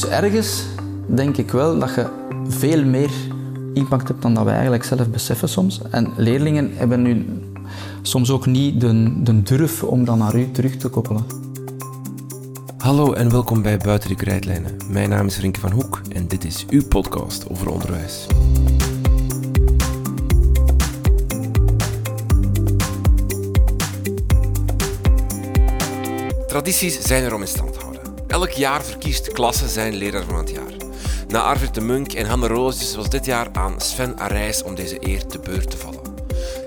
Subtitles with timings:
[0.00, 0.64] dus ergens
[1.06, 2.06] denk ik wel dat je
[2.48, 3.10] veel meer
[3.74, 5.80] impact hebt dan dat wij eigenlijk zelf beseffen soms.
[5.90, 7.26] En leerlingen hebben nu
[8.02, 11.26] soms ook niet de, de durf om dan naar u terug te koppelen.
[12.78, 14.76] Hallo en welkom bij Buiten de Krijtlijnen.
[14.90, 18.26] Mijn naam is Rinke van Hoek en dit is uw podcast over onderwijs.
[26.46, 27.75] Tradities zijn er om in stand.
[28.26, 30.72] Elk jaar verkiest klasse zijn leraar van het jaar.
[31.28, 35.06] Na Arvid de Munk en Hanne Roosjes was dit jaar aan Sven Arijs om deze
[35.06, 36.00] eer te beurt te vallen.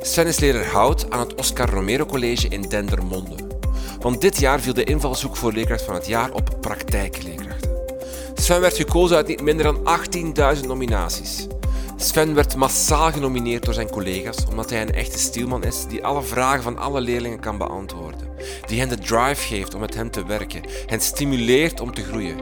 [0.02, 3.36] Sven is leraar hout aan het Oscar Romero College in Dendermonde.
[4.00, 7.70] Want dit jaar viel de invalshoek voor leerkracht van het jaar op praktijkleerkrachten.
[8.34, 10.00] Sven werd gekozen uit niet minder dan
[10.58, 11.48] 18.000 nominaties.
[11.96, 16.24] Sven werd massaal genomineerd door zijn collega's omdat hij een echte stielman is die alle
[16.24, 18.29] vragen van alle leerlingen kan beantwoorden.
[18.68, 22.38] Die hen de drive geeft om met hem te werken, hen stimuleert om te groeien.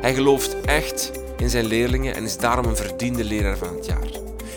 [0.00, 4.08] Hij gelooft echt in zijn leerlingen en is daarom een verdiende leraar van het jaar.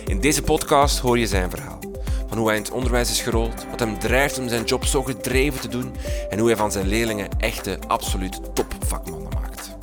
[0.06, 1.80] In deze podcast hoor je zijn verhaal.
[2.28, 5.04] Van hoe hij in het onderwijs is gerold, wat hem drijft om zijn job zo
[5.04, 5.96] gedreven te doen
[6.30, 9.76] en hoe hij van zijn leerlingen echte, absoluut topvakmannen maakt.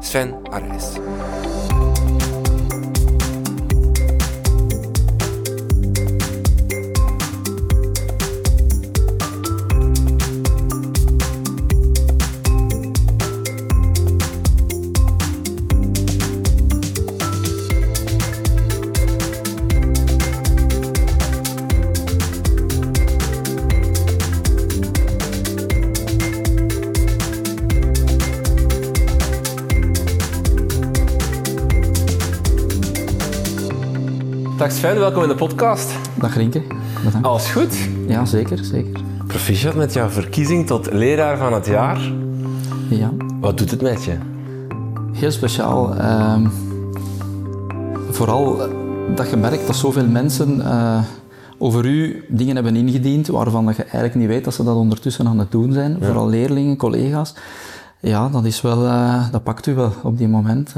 [0.00, 0.84] Sven Arijs.
[34.66, 35.92] Dag Sven, welkom in de podcast.
[36.18, 36.62] Dag Rinke.
[37.04, 37.26] Bedankt.
[37.26, 37.76] Alles goed?
[38.06, 39.00] Ja, zeker, zeker.
[39.26, 42.00] Proficiat met jouw verkiezing tot leraar van het jaar.
[42.90, 44.16] Ja, Wat doet het met je?
[45.12, 45.94] heel speciaal.
[45.94, 46.46] ehm,
[48.10, 48.70] vooral eh,
[49.14, 50.98] dat je merkt dat zoveel mensen eh,
[51.58, 55.26] over u dingen hebben ingediend waarvan dat je eigenlijk niet weet dat ze dat ondertussen
[55.26, 55.96] aan het doen zijn.
[56.00, 57.34] Vooral leerlingen, collega's.
[58.00, 60.74] Ja, dat is wel, eh, dat pakt u wel op die moment.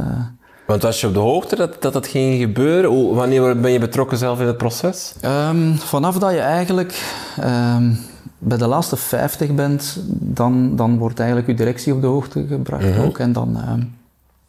[0.69, 3.15] Want was je op de hoogte dat dat, dat ging gebeuren?
[3.15, 5.15] Wanneer ben je betrokken zelf in het proces?
[5.21, 7.03] Ehm, vanaf dat je eigenlijk
[7.41, 7.93] ehm,
[8.39, 12.99] bij de laatste 50 bent, dan, dan wordt eigenlijk uw directie op de hoogte gebracht
[12.99, 13.19] ook.
[13.19, 13.83] En dan ehm,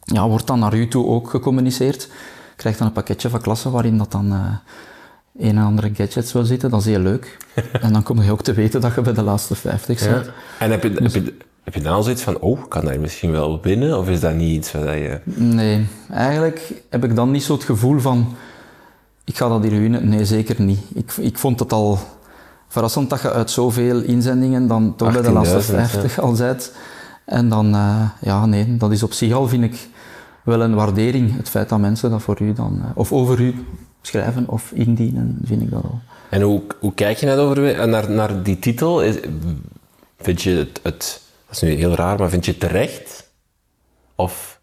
[0.02, 2.02] ja, wordt dan naar u toe ook gecommuniceerd.
[2.02, 6.32] Je krijgt dan een pakketje van klassen waarin dat dan eh, een en andere gadgets
[6.32, 6.70] wil zitten.
[6.70, 7.36] Dat is heel leuk.
[7.84, 10.30] en dan kom je ook te weten dat je bij de laatste 50 zit.
[10.58, 13.30] En heb je, heb, je, heb je dan al zoiets van, oh, kan daar misschien
[13.30, 13.98] wel winnen?
[13.98, 15.20] Of is dat niet iets wat je...
[15.24, 18.34] Nee, eigenlijk heb ik dan niet zo het gevoel van
[19.30, 20.08] ik ga dat hier winnen.
[20.08, 20.80] Nee, zeker niet.
[20.94, 21.98] Ik, ik vond het al
[22.68, 26.76] verrassend dat je uit zoveel inzendingen dan toch bij de laatste 18.000, 50 al zit.
[27.24, 29.88] En dan, eh, ja, nee, dat is op zich al, vind ik,
[30.44, 31.36] wel een waardering.
[31.36, 33.54] Het feit dat mensen dat voor u dan, eh, of over u
[34.02, 35.98] schrijven of indienen, vind ik dat al.
[36.30, 39.02] En hoe, hoe kijk je naar, over, naar, naar die titel?
[39.02, 39.16] Is,
[40.18, 41.20] vind je het, het...
[41.50, 43.30] Dat is nu heel raar, maar vind je terecht?
[44.14, 44.60] Of...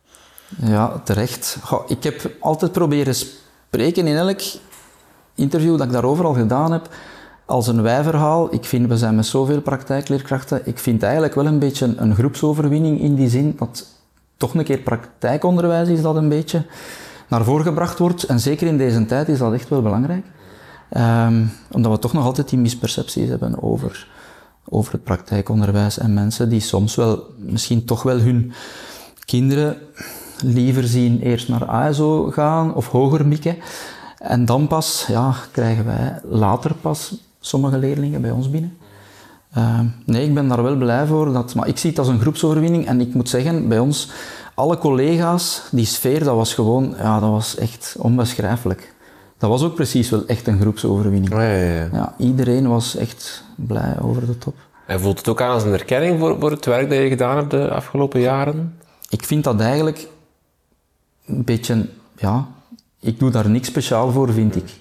[0.62, 1.58] Ja, terecht.
[1.64, 4.40] Goh, ik heb altijd proberen spreken in elk
[5.36, 6.90] interview dat ik daarover al gedaan heb,
[7.46, 8.54] als een wij-verhaal.
[8.54, 13.02] Ik vind, we zijn met zoveel praktijkleerkrachten, ik vind eigenlijk wel een beetje een groepsoverwinning
[13.02, 13.86] in die zin dat
[14.38, 16.66] toch een keer praktijkonderwijs is dat een beetje
[17.28, 18.24] naar voren gebracht wordt.
[18.24, 20.26] En zeker in deze tijd is dat echt wel belangrijk.
[20.90, 24.08] Ehm, omdat we toch nog altijd die mispercepties hebben over,
[24.70, 28.52] over het praktijkonderwijs en mensen die soms wel, misschien toch wel hun
[29.26, 29.78] kinderen
[30.44, 33.58] liever zien eerst naar ASO gaan of hoger mikken.
[34.18, 38.78] En dan pas ja, krijgen wij later pas sommige leerlingen bij ons binnen.
[39.58, 41.34] Uh, nee, ik ben daar wel blij voor.
[41.34, 42.88] Dat, maar ik zie het als een groepsoverwinning.
[42.88, 44.10] En ik moet zeggen, bij ons,
[44.54, 48.94] alle collega's, die sfeer, dat was gewoon, ja, dat was echt onbeschrijfelijk.
[49.38, 51.34] Dat was ook precies wel echt een groepsoverwinning.
[51.34, 51.90] Ja, ja, ja.
[51.92, 54.56] Ja, iedereen was echt blij over de top.
[54.88, 57.38] En voelt het ook aan als een erkenning voor, voor het werk dat je gedaan
[57.38, 58.78] hebt de afgelopen jaren?
[59.10, 60.08] Ik vind dat eigenlijk
[61.26, 62.48] een beetje, ja,
[63.00, 64.80] ik doe daar niks speciaal voor, vind ik.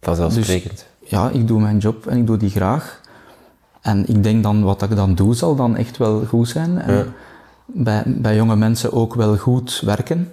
[0.00, 0.86] Vanzelfsprekend.
[1.04, 3.00] Ja, ik doe mijn job en ik doe die graag.
[3.80, 6.78] En ik denk dan, wat ik dan doe, zal dan echt wel goed zijn.
[6.78, 7.04] En Ja.
[7.66, 10.32] bij, bij jonge mensen ook wel goed werken.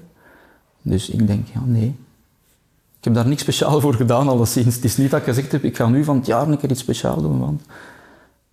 [0.81, 1.95] Dus ik denk, ja, nee.
[2.98, 4.75] Ik heb daar niks speciaal voor gedaan, alleszins.
[4.75, 6.72] Het is niet dat ik gezegd heb, ik ga nu van het jaar een keer
[6.72, 7.62] iets speciaal doen, want...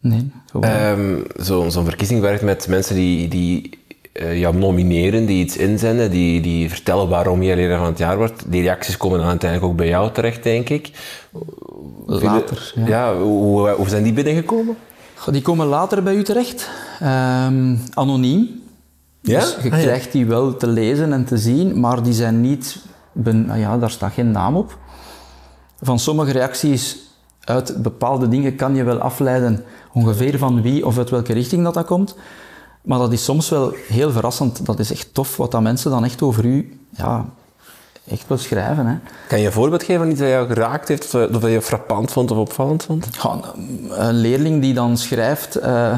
[0.03, 0.31] Nee.
[0.61, 3.79] Ehm, zo- Zo'n verkiezing werkt met mensen die, die
[4.13, 8.17] eh, jou nomineren, die iets inzenden, die, die vertellen waarom je leraar van het jaar
[8.17, 8.43] wordt.
[8.47, 10.91] Die reacties komen dan uiteindelijk ook bij jou terecht, denk ik.
[12.07, 12.87] Later, ja.
[12.87, 14.77] Ja, hoe, hoe zijn die binnengekomen?
[15.31, 16.71] Die komen later bij u terecht.
[17.01, 18.61] Ehm, anoniem.
[19.21, 19.41] Ja?
[19.41, 19.83] Dus je Ah, ja.
[19.85, 22.79] krijgt die wel te lezen en te zien, maar die zijn niet...
[23.13, 24.79] Ben, nou ja, daar staat geen naam op.
[25.81, 26.97] Van sommige reacties
[27.45, 31.75] uit bepaalde dingen kan je wel afleiden ongeveer van wie of uit welke richting dat,
[31.75, 32.17] dat komt.
[32.83, 34.67] Maar dat is soms wel heel verrassend.
[34.67, 37.27] Dat is echt tof wat dat mensen dan echt over u ja,
[38.09, 38.87] echt wel schrijven.
[38.87, 38.97] Hè.
[39.29, 42.13] Kan je een voorbeeld geven van iets dat jou geraakt heeft, of dat je frappant
[42.13, 43.09] vond of opvallend vond?
[43.23, 43.41] Ja,
[43.91, 45.95] een leerling die dan schrijft eh,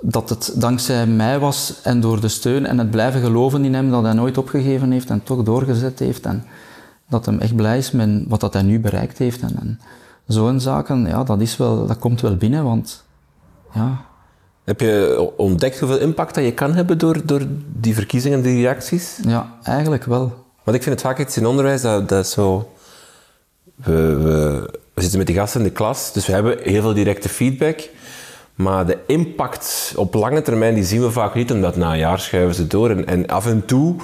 [0.00, 3.90] dat het dankzij mij was en door de steun en het blijven geloven in hem
[3.90, 6.44] dat hij nooit opgegeven heeft en toch doorgezet heeft en
[7.08, 9.40] dat hem echt blij is met wat dat hij nu bereikt heeft.
[9.40, 9.80] En, en
[10.26, 13.04] zo'n zaken, ja, dat, is wel, dat komt wel binnen, want
[13.74, 14.04] ja,
[14.64, 18.62] Heb je ontdekt hoeveel impact dat je kan hebben door, door die verkiezingen en die
[18.62, 19.18] reacties?
[19.26, 20.44] ja eigenlijk wel.
[20.62, 22.72] Want ik vind het vaak iets in onderwijs dat, dat zo...
[23.74, 26.94] We, we, we zitten met die gasten in de klas, dus we hebben heel veel
[26.94, 27.88] directe feedback.
[28.54, 32.20] Maar de impact op lange termijn die zien we vaak niet, omdat na een jaar
[32.20, 32.90] schuiven ze door.
[32.90, 33.96] En, en af en toe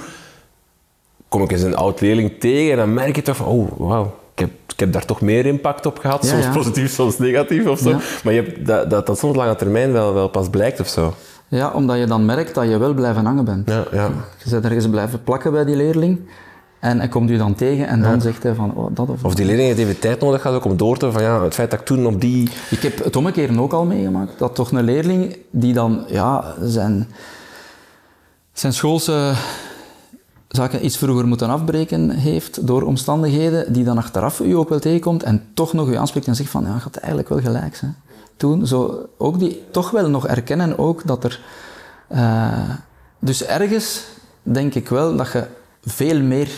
[1.27, 4.15] kom ik eens een oud leerling tegen en dan merk je toch van, oh, wauw,
[4.39, 6.23] ik heb, ik heb daar toch meer impact op gehad.
[6.23, 6.51] Ja, soms ja.
[6.51, 7.89] positief, soms negatief of zo.
[7.89, 7.99] Ja.
[8.23, 11.13] Maar je hebt, dat, dat dat soms lange termijn wel, wel pas blijkt of zo.
[11.47, 13.69] Ja, omdat je dan merkt dat je wel blijven hangen bent.
[13.69, 14.11] Ja, ja.
[14.43, 16.19] Je bent ergens blijven plakken bij die leerling
[16.79, 19.35] en hij komt u dan tegen en dan zegt hij van, oh, dat of Of
[19.35, 21.71] die leerling heeft even tijd nodig gehad ook om door te van ja, het feit
[21.71, 22.49] dat ik toen op die...
[22.69, 24.39] Ik heb het omgekeerd ook al meegemaakt.
[24.39, 27.07] Dat toch een leerling die dan ja, zijn,
[28.53, 29.33] zijn schoolse
[30.49, 35.23] zaken iets vroeger moeten afbreken heeft door omstandigheden, die dan achteraf u ook wel tegenkomt
[35.23, 37.79] en toch nog u aanspreekt en zegt van ja, had eigenlijk wel gelijk.
[37.79, 37.87] Hè.
[38.37, 41.39] Toen, zo, ook die toch wel nog erkennen ook dat er...
[42.07, 42.69] eh,
[43.19, 44.03] dus ergens
[44.43, 45.45] denk ik wel dat je
[45.85, 46.49] veel meer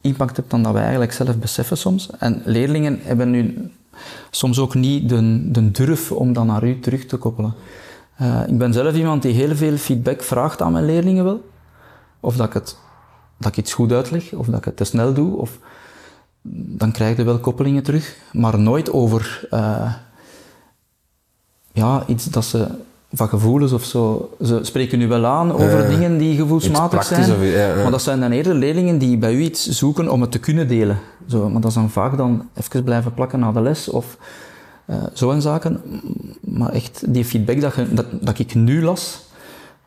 [0.00, 2.10] impact hebt dan dat wij eigenlijk zelf beseffen soms.
[2.18, 3.70] En leerlingen hebben nu
[4.30, 7.54] soms ook niet de, de durf om dat naar u terug te koppelen.
[8.16, 11.50] Eh, ik ben zelf iemand die heel veel feedback vraagt aan mijn leerlingen wel.
[12.20, 12.76] Of dat ik, het,
[13.40, 15.36] dat ik iets goed uitleg, of dat ik het te snel doe.
[15.36, 15.58] Of,
[16.52, 18.16] dan krijg je wel koppelingen terug.
[18.32, 19.92] Maar nooit over eh,
[21.72, 22.66] ja, iets dat ze
[23.12, 24.30] van gevoelens of zo.
[24.44, 27.20] Ze spreken nu wel aan over dingen die gevoelsmatig zijn.
[27.32, 27.82] of- ja, ja.
[27.82, 30.68] Maar dat zijn dan eerder leerlingen die bij u iets zoeken om het te kunnen
[30.68, 30.98] delen.
[31.28, 34.16] Zo, maar dat is dan vaak dan even blijven plakken na de les of
[34.86, 35.80] eh zo'n zaken.
[36.40, 39.20] Maar echt, die feedback dat, je, dat, dat ik nu las,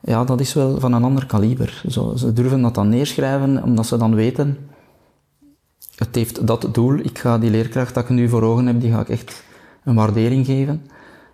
[0.03, 1.83] ja, dat is wel van een ander kaliber.
[1.89, 4.57] Zo, ze durven dat dan neerschrijven, omdat ze dan weten,
[5.95, 6.97] het heeft dat doel.
[6.97, 9.43] Ik ga die leerkracht dat ik nu voor ogen heb, die ga ik echt
[9.83, 10.87] een waardering geven.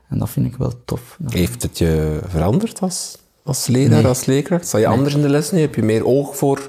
[0.09, 1.17] En dat vind ik wel tof.
[1.29, 4.67] Heeft het je veranderd als, als leraar, als leerkracht?
[4.67, 5.59] Sta je anders in de les nu?
[5.59, 6.67] Heb je meer oog voor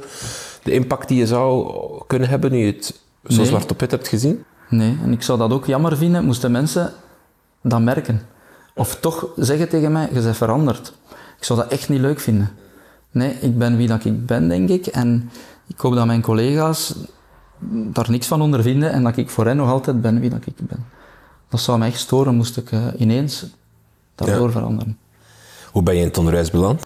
[0.63, 1.73] de impact die je zou
[2.07, 3.47] kunnen hebben nu je het zo Nee.
[3.47, 4.45] zwart op wit hebt gezien?
[4.69, 6.93] Nee, en ik zou dat ook jammer vinden, moesten mensen
[7.63, 8.23] dat merken.
[8.75, 10.93] Of toch zeggen tegen mij, je bent veranderd.
[11.41, 12.51] Ik zou dat echt niet leuk vinden.
[13.11, 14.87] Nee, ik ben wie dat ik ben, denk ik.
[14.87, 15.31] En
[15.67, 16.95] ik hoop dat mijn collega's
[17.69, 20.55] daar niks van ondervinden en dat ik voor hen nog altijd ben wie dat ik
[20.57, 20.85] ben.
[21.49, 23.45] Dat zou mij echt storen, moest ik eh, ineens
[24.15, 24.53] daardoor Ja.
[24.53, 24.99] veranderen.
[25.73, 26.83] Hoe ben je in het onderwijs beland?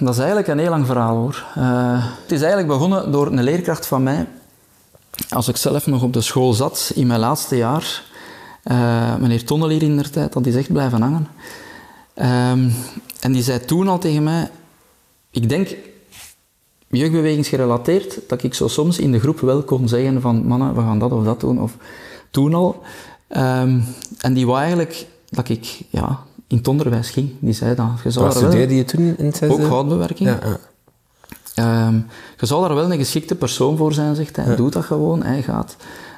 [0.00, 1.44] Dat is eigenlijk een heel lang verhaal hoor.
[1.54, 4.26] Eh, het is eigenlijk begonnen door een leerkracht van mij.
[5.28, 8.02] Als ik zelf nog op de school zat, in mijn laatste jaar,
[8.62, 11.28] eh, meneer Tonnelier in der tijd, dat is echt blijven hangen.
[12.18, 12.68] Ehm,
[13.20, 14.50] en die zei toen al tegen mij,
[15.30, 15.76] ik denk,
[16.88, 20.98] jeugdbewegingsgerelateerd, dat ik zo soms in de groep wel kon zeggen van, mannen, we gaan
[20.98, 21.76] dat of dat doen, of
[22.30, 22.82] toen al.
[23.28, 23.80] Ehm,
[24.20, 27.30] en die wou eigenlijk dat ik ja, in het onderwijs ging.
[27.38, 27.86] Die zei dat.
[28.04, 29.54] Je zou Wat studeerde je toen in het zesde?
[29.54, 30.28] ook houtbewerking.
[30.28, 30.58] Ja, ja.
[31.54, 31.94] Ehm,
[32.38, 34.56] je zal daar wel een geschikte persoon voor zijn, zegt hij.
[34.56, 35.76] Doe dat gewoon, hij gaat,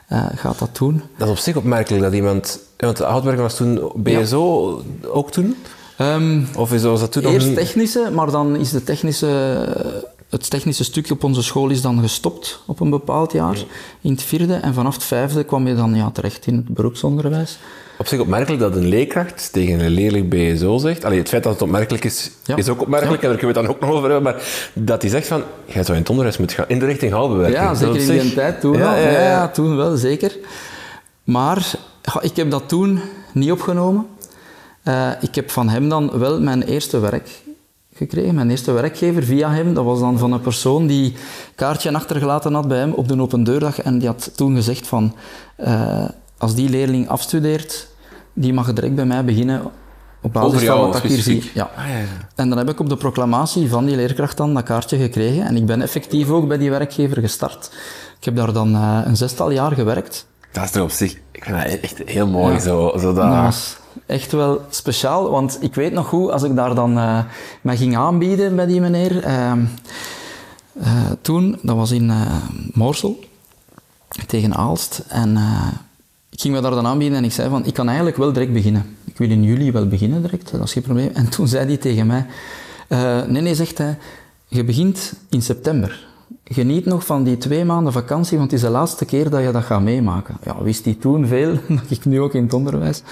[0.08, 1.02] eh, gaat dat doen.
[1.16, 2.60] Dat is op zich opmerkelijk dat iemand...
[2.76, 5.56] ja, Want houtwerken was toen BSO ook toen?
[6.00, 7.56] Ehm, Of is, was dat toen nog eerst niet?
[7.56, 9.26] technische, maar dan is de technische,
[10.30, 13.56] het technische stukje op onze school is dan gestopt op een bepaald jaar,
[14.00, 14.54] in het vierde.
[14.54, 17.58] En vanaf het vijfde kwam je dan ja, terecht in het beroepsonderwijs.
[17.98, 21.04] Op zich opmerkelijk dat een leerkracht tegen een leerling BSO zegt.
[21.04, 22.56] Allee, het feit dat het opmerkelijk is, Ja.
[22.56, 23.22] is ook opmerkelijk.
[23.22, 24.32] En daar kunnen we het dan ook nog over hebben.
[24.32, 24.42] Maar
[24.74, 26.64] dat hij zegt van, jij zou in het onderwijs moeten gaan.
[26.68, 27.58] In de richting houtbewerking.
[27.62, 28.98] Ja, zeker in zich- die tijd toen ja, al.
[29.00, 30.36] ja, toen wel, zeker.
[31.24, 31.70] Maar
[32.20, 33.00] ik heb dat toen
[33.32, 34.06] niet opgenomen.
[34.82, 37.42] Eh, ik heb van hem dan wel mijn eerste werk
[37.94, 38.34] gekregen.
[38.34, 41.14] Mijn eerste werkgever via hem, dat was dan van een persoon die
[41.54, 43.80] kaartje achtergelaten had bij hem op de open deurdag.
[43.80, 45.14] En die had toen gezegd van,
[45.56, 46.04] eh,
[46.38, 47.88] als die leerling afstudeert,
[48.32, 49.62] die mag direct bij mij beginnen
[50.22, 51.50] op basis van wat ik hier zie.
[51.54, 51.70] Ja.
[51.76, 52.04] Ah, ja, ja.
[52.34, 55.44] En dan heb ik op de proclamatie van die leerkracht dan dat kaartje gekregen.
[55.44, 57.70] En ik ben effectief ook bij die werkgever gestart.
[58.18, 60.26] Ik heb daar dan eh, een zestal jaar gewerkt.
[60.52, 61.12] Dat is er op zich...
[61.32, 62.54] Ik vind dat echt heel mooi.
[62.54, 62.60] Ja.
[62.60, 65.30] Zo, zo dat, echt wel speciaal.
[65.30, 67.18] Want ik weet nog goed, als ik daar dan uh,
[67.60, 69.52] mij ging aanbieden bij die meneer, uh,
[71.22, 72.12] toen, dat was in
[72.72, 73.24] Morsel,
[74.26, 75.04] tegen Aalst.
[75.08, 75.38] En
[76.30, 78.52] ik ging me daar dan aanbieden en ik zei van, ik kan eigenlijk wel direct
[78.52, 78.96] beginnen.
[79.04, 81.10] Ik wil in juli wel beginnen direct, dat is geen probleem.
[81.14, 82.26] En toen zei hij tegen mij,
[83.28, 83.98] nee, nee, zegt hij,
[84.48, 86.06] je begint in september.
[86.44, 89.50] Geniet nog van die twee maanden vakantie, want het is de laatste keer dat je
[89.50, 90.36] dat gaat meemaken.
[90.44, 93.02] Ja, wist hij toen veel, dat ik nu ook in het onderwijs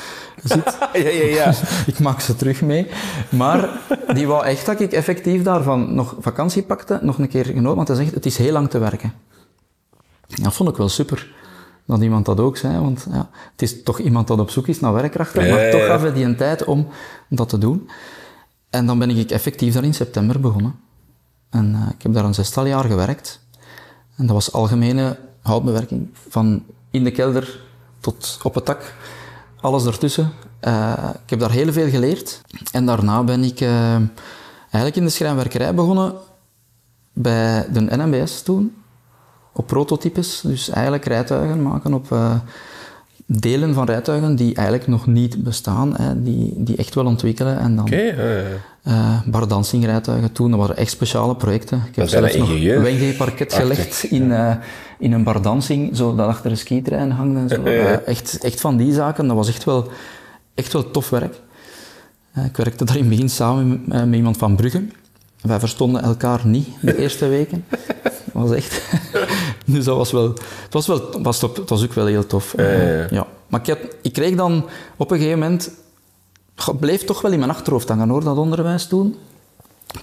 [0.44, 0.64] zit.
[0.92, 1.54] ja, ja, ja.
[1.92, 2.86] ik maak ze terug mee.
[3.30, 3.80] Maar
[4.12, 7.88] die wou echt dat ik effectief daarvan nog vakantie pakte, nog een keer genoten, want
[7.88, 9.12] hij zegt, het is heel lang te werken.
[10.42, 11.32] Dat vond ik wel super,
[11.86, 14.80] dat iemand dat ook zei, want ja, het is toch iemand dat op zoek is
[14.80, 16.88] naar werkkrachten, maar toch gaf hij die een tijd om
[17.28, 17.88] dat te doen.
[18.70, 20.86] En dan ben ik effectief daar in september begonnen.
[21.50, 23.40] En uh, ik heb daar een zestal jaar gewerkt.
[24.16, 26.08] En dat was algemene houtbewerking.
[26.28, 27.60] Van in de kelder
[28.00, 28.94] tot op het dak.
[29.60, 30.32] Alles ertussen.
[30.60, 32.40] Uh, ik heb daar heel veel geleerd.
[32.72, 33.94] En daarna ben ik uh,
[34.60, 36.14] eigenlijk in de schrijnwerkerij begonnen.
[37.12, 38.76] Bij de NMBS toen.
[39.52, 40.40] Op prototypes.
[40.40, 42.12] Dus eigenlijk rijtuigen maken op
[43.30, 47.58] delen van rijtuigen die eigenlijk nog niet bestaan, hè, die, die echt wel ontwikkelen.
[47.58, 47.88] En dan
[49.86, 51.82] rijtuigen toen, dat waren echt speciale projecten.
[51.88, 54.54] Ik heb zelfs nog een parket gelegd in, uh,
[54.98, 57.62] in een bar dancing, zo dat achter een skitrein hangt en zo.
[57.62, 59.90] Uh, echt, echt van die zaken, dat was echt wel,
[60.54, 61.40] echt wel tof werk.
[62.44, 64.84] ik werkte daar in het begin samen met, met iemand van Brugge.
[65.40, 67.64] Wij verstonden elkaar niet de eerste weken.
[68.32, 68.82] was echt...
[69.66, 70.28] dus dat was wel...
[70.62, 72.54] Het was, wel, was, top, het was ook wel heel tof.
[72.56, 73.26] Ja, ja.
[73.48, 74.64] Maar ik, heb, ik kreeg dan
[74.96, 75.70] op een gegeven moment...
[76.80, 79.16] Bleef toch wel in mijn achterhoofd hangen hoor, dat onderwijs toen.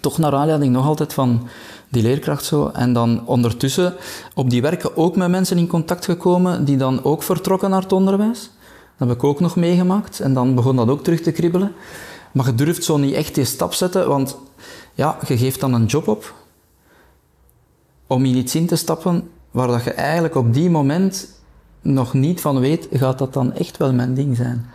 [0.02, 1.48] Toch naar aanleiding nog altijd van
[1.90, 2.70] die leerkracht zo.
[2.74, 3.94] En dan ondertussen
[4.34, 7.92] op die werken ook met mensen in contact gekomen die dan ook vertrokken naar het
[7.92, 8.50] onderwijs.
[8.98, 10.20] Dat heb ik ook nog meegemaakt.
[10.20, 11.72] En dan begon dat ook terug te kribbelen.
[12.32, 14.38] Maar je durft zo niet echt die stap zetten, want
[14.94, 16.34] ja, je geeft dan een job op
[18.08, 21.30] om in iets in te stappen waar dat je eigenlijk op die moment
[21.82, 24.70] nog niet van weet, gaat dat dan echt wel mijn ding zijn.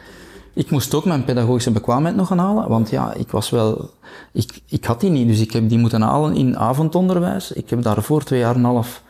[0.55, 3.91] Ik moest ook mijn pedagogische bekwaamheid nog gaan halen, want ja, ik was wel...
[4.33, 7.53] Ik, ik had die niet, dus ik heb die moeten halen in avondonderwijs.
[7.53, 9.03] Ik heb daarvoor twee jaar en een half...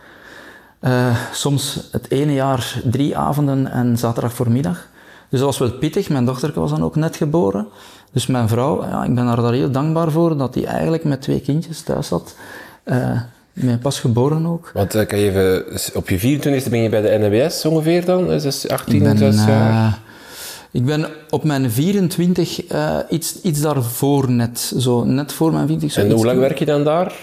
[0.81, 4.89] Uh, soms het ene jaar drie avonden en zaterdag voormiddag.
[5.29, 6.09] Dus dat was wel pittig.
[6.09, 7.67] Mijn dochter was dan ook net geboren.
[8.13, 11.23] Dus mijn vrouw, ja, ik ben haar daar heel dankbaar voor, dat die eigenlijk met
[11.23, 12.35] twee kindjes thuis zat.
[12.85, 13.21] Uh,
[13.53, 14.71] mijn pas geboren ook.
[14.75, 18.27] Want uh, kan je even, op je 24e ben je bij de NWS ongeveer dan?
[18.27, 19.99] Dus 18, ben, 6 jaar?
[20.71, 26.11] Ik ben op mijn 24 uh, iets, iets daarvoor net, zo net voor mijn 24.
[26.11, 27.15] En hoe lang werk je dan daar?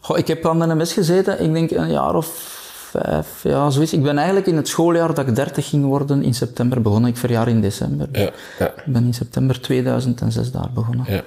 [0.00, 2.26] Goh, ik heb aan de NMS gezeten, ik denk een jaar of
[2.90, 3.92] vijf, ja, zoiets.
[3.92, 7.10] Ik ben eigenlijk in het schooljaar dat ik 30 ging worden in september begonnen.
[7.10, 8.08] Ik verjaar in december.
[8.12, 8.66] Ja, ja.
[8.66, 11.04] Ik ben in september 2006 daar begonnen.
[11.08, 11.22] Ja.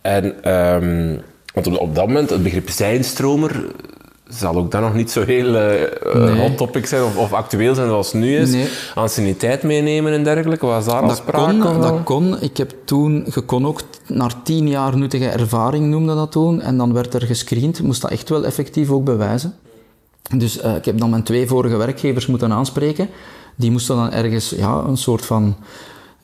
[0.00, 1.20] En, um,
[1.54, 3.64] want op, op dat moment, het begrip zijnstromer
[4.30, 7.88] zal ook dan nog niet zo heel uh, hot topic zijn of, of, actueel zijn
[7.88, 8.50] zoals het nu is.
[8.50, 8.68] Nee.
[8.94, 12.40] Anciëniteit meenemen en dergelijke, was daar al sprake kon, Dat kon.
[12.40, 16.60] Ik heb toen, je kon ook naar tien jaar nuttige ervaring noemde dat toen.
[16.60, 19.54] En dan werd er gescreend, moest dat echt wel effectief ook bewijzen.
[20.36, 23.08] Dus uh, ik heb dan mijn twee vorige werkgevers moeten aanspreken.
[23.56, 25.56] Die moesten dan ergens ja, een soort van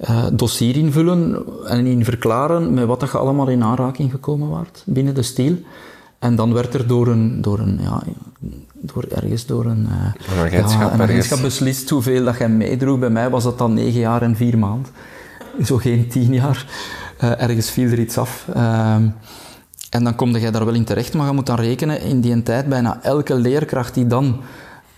[0.01, 4.83] uh, dossier invullen en in verklaren met wat dat je allemaal in aanraking gekomen waart
[4.87, 5.57] binnen de stiel.
[6.19, 8.03] En dan werd er door een, door een, ja,
[8.73, 12.99] door ergens door een, uh, een agentschap, ja, beslist hoeveel dat jij meedroeg.
[12.99, 14.93] Bij mij was dat dan negen jaar en vier maanden.
[15.65, 16.67] Zo geen tien jaar.
[17.25, 18.47] Uh, ergens viel er iets af.
[18.57, 18.95] Uh,
[19.91, 22.43] en dan kom je daar wel in terecht, maar je moet dan rekenen, in die
[22.43, 24.41] tijd bijna elke leerkracht die dan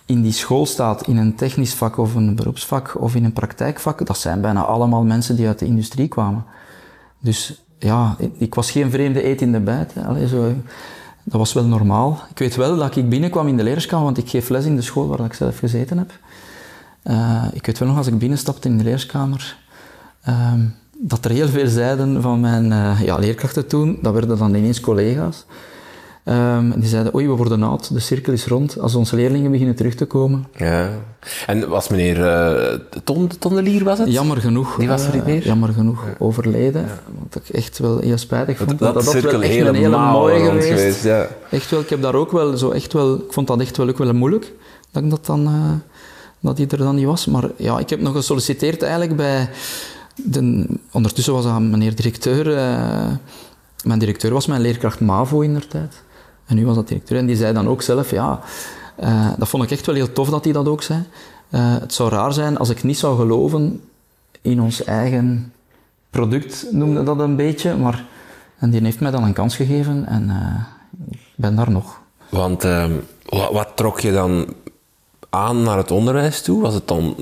[0.06, 4.06] in die school staat, in een technisch vak of een beroepsvak of in een praktijkvak,
[4.06, 6.44] dat zijn bijna allemaal mensen die uit de industrie kwamen.
[7.20, 9.92] Dus ja, ik was geen vreemde eet in de bijt.
[10.06, 10.54] Allee, zo,
[11.28, 12.23] dat was wel normaal.
[12.30, 14.82] Ik weet wel dat ik binnenkwam in de leerskamer, want ik geef les in de
[14.82, 16.12] school waar ik zelf gezeten heb.
[17.04, 19.56] Uh, ik weet wel nog als ik binnenstapte in de leerskamer,
[20.28, 20.52] uh,
[20.99, 24.80] dat er heel veel zeiden van mijn uh, ja, leerkrachten toen, dat werden dan ineens
[24.80, 25.44] collega's.
[26.28, 29.75] Um, die zeiden, oei, we worden oud, de cirkel is rond, als onze leerlingen beginnen
[29.75, 30.47] terug te komen.
[30.56, 30.90] Ja.
[31.47, 34.12] En was meneer uh, Ton, Tonnelier, was het?
[34.12, 34.76] Jammer genoeg.
[34.76, 35.44] Die was er niet meer?
[35.44, 36.14] jammer genoeg, ja.
[36.18, 36.82] overleden.
[36.82, 37.00] Ja.
[37.23, 38.68] Wat ik echt wel heel spijtig vond.
[38.68, 40.68] Dat, dat, dat, dat wel echt een hele mooie geweest.
[40.68, 41.28] geweest ja.
[41.50, 43.88] Echt wel, ik heb daar ook wel zo echt wel, ik vond dat echt wel
[43.88, 44.52] ook wel moeilijk,
[44.90, 45.73] dat ik dat dan, uh,
[46.40, 47.26] dat die er dan niet was.
[47.26, 49.49] Maar ja, ik heb nog gesolliciteerd eigenlijk bij
[50.14, 52.44] de, ondertussen was dat meneer directeur.
[53.85, 56.02] Mijn directeur was mijn leerkracht MAVO in der tijd.
[56.48, 57.18] En nu was dat directeur.
[57.18, 58.40] En die zei dan ook zelf, ja,
[59.00, 61.02] uh, dat vond ik echt wel heel tof dat hij dat ook zei.
[61.50, 63.80] Uh, het zou raar zijn als ik niet zou geloven
[64.42, 65.52] in ons eigen
[66.10, 68.04] product noemde dat een beetje, maar
[68.58, 72.00] en die heeft mij dan een kans gegeven en uh, ik ben daar nog.
[72.28, 72.62] Want
[73.24, 74.54] wat, wat, trok je dan
[75.30, 76.62] aan naar het onderwijs toe?
[76.62, 77.14] Was het dan,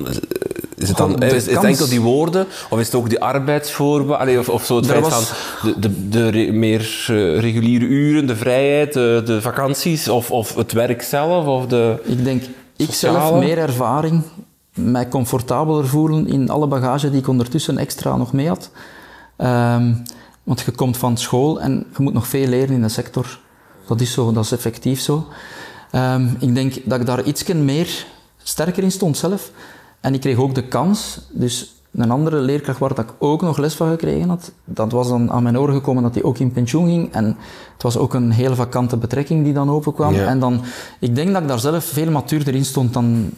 [0.75, 4.49] is het, dan, is, het enkel die woorden, of is het ook die arbeidsvoorwaarden, of,
[4.49, 5.13] of zo het feit was...
[5.13, 10.55] van de, de, de meer uh, reguliere uren, de vrijheid, de, de vakanties, of, of
[10.55, 12.43] het werk zelf, of de Ik denk,
[12.75, 14.23] ik zelf meer ervaring,
[14.73, 18.71] mij comfortabeler voelen in alle bagage die ik ondertussen extra nog mee had.
[19.37, 20.03] Um,
[20.43, 23.39] want je komt van school en je moet nog veel leren in de sector.
[23.87, 25.27] Dat is zo, dat is effectief zo.
[25.91, 28.05] Um, ik denk dat ik daar iets meer
[28.43, 29.51] sterker in stond zelf.
[29.99, 31.19] En ik kreeg ook de kans.
[31.29, 35.31] Dus een andere leerkracht waar ik ook nog les van gekregen had, dat was dan
[35.31, 37.13] aan mijn oren gekomen dat hij ook in pensioen ging.
[37.13, 37.25] En
[37.73, 40.13] het was ook een hele vakante betrekking die dan openkwam.
[40.13, 40.27] Ja.
[40.27, 40.61] En dan,
[40.99, 43.29] ik denk dat ik daar zelf veel matuurder in stond dan,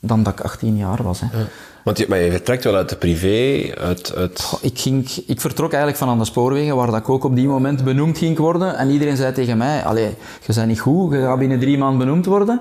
[0.00, 1.20] dan dat ik 18 jaar was.
[1.20, 1.38] Hè.
[1.38, 1.44] Ja.
[1.84, 4.14] Want je, maar je vertrekt wel uit de privé, uit...
[4.60, 7.46] ik, ging, ik vertrok eigenlijk van aan de spoorwegen, waar dat ik ook op die
[7.46, 8.76] moment benoemd ging worden.
[8.76, 10.08] En iedereen zei tegen mij, allee,
[10.46, 12.60] je bent niet goed, je gaat binnen drie maanden benoemd worden.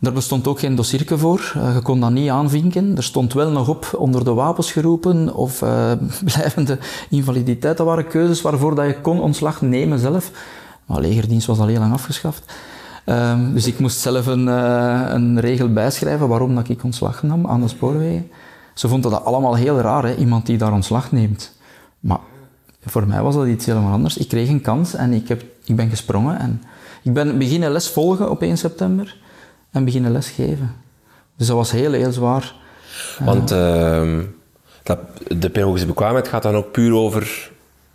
[0.00, 2.96] Er bestond ook geen dossierke voor, uh, je kon dat niet aanvinken.
[2.96, 5.92] Er stond wel nog op onder de wapens geroepen of uh,
[6.32, 6.78] blijvende
[7.10, 7.76] invaliditeit.
[7.76, 10.30] Dat waren keuzes waarvoor dat je kon ontslag nemen zelf.
[10.86, 12.52] Maar legerdienst was al heel lang afgeschaft.
[13.06, 17.46] Um, dus ik moest zelf een, uh, een regel bijschrijven waarom dat ik ontslag nam
[17.46, 18.30] aan de spoorwegen.
[18.76, 20.14] Ze vonden dat allemaal heel raar, hè?
[20.14, 21.52] iemand die daar ontslag neemt.
[22.00, 22.18] Maar
[22.84, 24.16] voor mij was dat iets helemaal anders.
[24.16, 26.38] Ik kreeg een kans en ik, heb, ik ben gesprongen.
[26.38, 26.62] En
[27.02, 29.16] ik ben beginnen les volgen op 1 september
[29.70, 30.74] en beginnen les geven.
[31.36, 32.54] Dus dat was heel, heel zwaar.
[33.18, 34.18] Want uh,
[34.82, 37.50] dat, de pedagogische bekwaamheid gaat dan ook puur over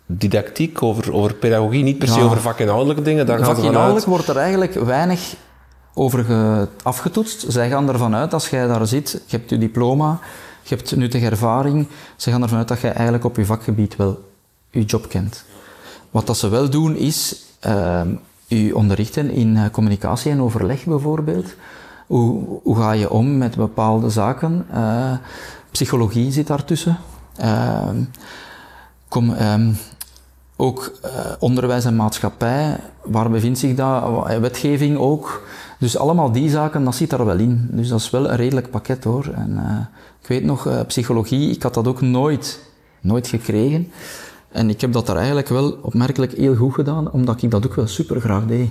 [0.06, 3.26] didactiek, over, over pedagogie, niet per se over vakinhoudelijke dingen.
[3.26, 5.34] Daar vakinhoudelijk wordt er eigenlijk weinig
[5.94, 6.26] over
[6.82, 7.44] afgetoetst.
[7.48, 10.20] Zij gaan ervan uit, als jij daar zit, je hebt je diploma,
[10.62, 11.86] je hebt nuttige ervaring.
[12.16, 14.30] Ze gaan ervan uit dat je eigenlijk op je vakgebied wel
[14.70, 15.44] je job kent.
[16.10, 18.00] Wat dat ze wel doen is uh,
[18.48, 21.54] u onderrichten in eh, communicatie en overleg bijvoorbeeld.
[22.06, 24.66] Hoe, hoe ga je om met bepaalde zaken?
[24.74, 25.12] Uh,
[25.70, 26.98] psychologie zit daartussen.
[27.40, 27.88] Uh,
[29.08, 29.76] kom, um,
[30.56, 34.26] ook uh, onderwijs en maatschappij, waar bevindt zich dat?
[34.40, 35.42] Wetgeving ook.
[35.78, 37.68] Dus allemaal die zaken, dat zit daar wel in.
[37.70, 39.30] Dus dat is wel een redelijk pakket hoor.
[39.34, 39.88] En,
[40.22, 42.60] ik weet nog, psychologie, ik had dat ook nooit,
[43.00, 43.90] nooit gekregen.
[44.52, 47.74] En ik heb dat daar eigenlijk wel opmerkelijk heel goed gedaan, omdat ik dat ook
[47.74, 48.70] wel super graag deed.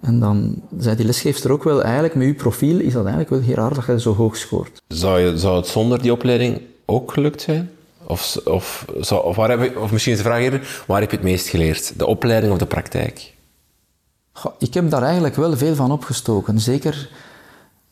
[0.00, 3.40] En dan zei die lesgeefster ook wel, eigenlijk met uw profiel is dat eigenlijk wel
[3.40, 4.82] heel raar dat je zo hoog scoort.
[4.88, 7.70] Zou, je, zou het zonder die opleiding ook gelukt zijn?
[8.06, 11.16] Of, of, zou, of, waar heb je, of misschien is de vraag waar heb je
[11.16, 11.98] het meest geleerd?
[11.98, 13.34] De opleiding of de praktijk?
[14.58, 16.60] Ik heb daar eigenlijk wel veel van opgestoken.
[16.60, 17.08] Zeker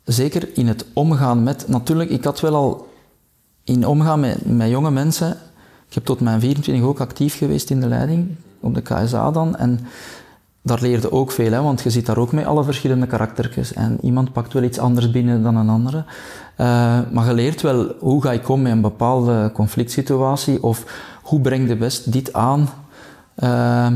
[0.05, 1.68] zeker in het omgaan met...
[1.68, 2.88] Natuurlijk, ik had wel al
[3.64, 5.38] in omgaan met, met jonge mensen...
[5.88, 9.57] Ik heb tot mijn 24 ook actief geweest in de leiding, op de KSA dan.
[9.57, 9.81] En
[10.66, 13.72] daar leerde ook veel, hè, want je zit daar ook met alle verschillende karaktertjes.
[13.72, 15.96] En iemand pakt wel iets anders binnen dan een andere.
[15.96, 16.66] Uh,
[17.12, 20.85] maar je leert wel hoe ga ik om met een bepaalde conflict situatie of
[21.22, 22.68] hoe breng je best dit aan.
[23.38, 23.87] Uh,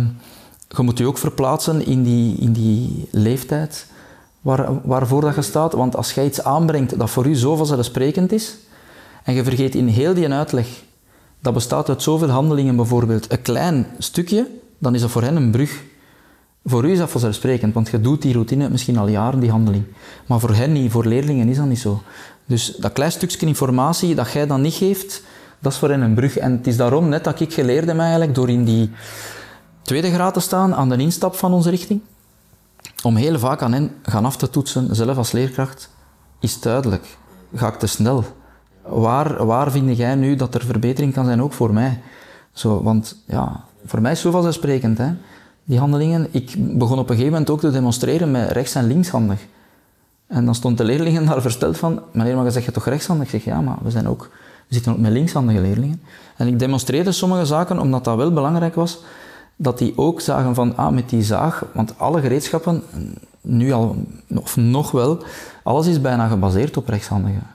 [0.69, 3.87] je moet je ook verplaatsen in die, in die leeftijd
[4.41, 5.73] waar, waarvoor dat je staat.
[5.73, 8.57] Want als jij iets aanbrengt dat voor u zo vanzelfsprekend is,
[9.25, 10.83] en je vergeet in heel die uitleg,
[11.41, 14.47] dat bestaat uit zoveel handelingen bijvoorbeeld, een klein stukje,
[14.79, 15.83] dan is dat voor hen een brug.
[16.65, 19.85] Voor u is dat vanzelfsprekend, want je doet die routine misschien al jaren, die handeling.
[20.27, 22.03] Maar voor hen niet, voor leerlingen is dat niet zo.
[22.47, 25.23] Dus dat klein stukje informatie dat jij dan niet geeft,
[25.59, 26.37] dat is voor hen een brug.
[26.37, 28.91] En het is daarom net dat ik geleerd heb eigenlijk, door in die
[29.83, 32.01] tweede graad te staan, aan de instap van onze richting,
[33.03, 35.91] om heel vaak aan hen gaan af te toetsen, zelf als leerkracht,
[36.41, 37.17] is duidelijk.
[37.55, 38.25] Ga ik te snel?
[38.83, 42.01] Waar, waar vind jij nu dat er verbetering kan zijn, ook voor mij?
[42.53, 45.13] Zo, want ja, voor mij is zo vanzelfsprekend, hè,
[45.69, 46.29] die handelingen.
[46.31, 49.47] Ik begon op een gegeven moment ook te demonstreren met rechts- en linkshandig.
[50.27, 53.25] En dan stond de leerlingen daar versteld van, meneer, maar je zegt je toch rechtshandig?
[53.25, 54.31] Ik zeg, ja, maar we, zijn ook,
[54.69, 56.03] we zitten ook met linkshandige leerlingen.
[56.37, 59.03] En ik demonstreerde sommige zaken, omdat dat wel belangrijk was,
[59.57, 62.83] dat die ook zagen van, ah, met die zaag, want alle gereedschappen,
[63.41, 63.97] nu al,
[64.35, 65.23] of nog wel,
[65.63, 67.47] alles is bijna gebaseerd op rechtshandigen.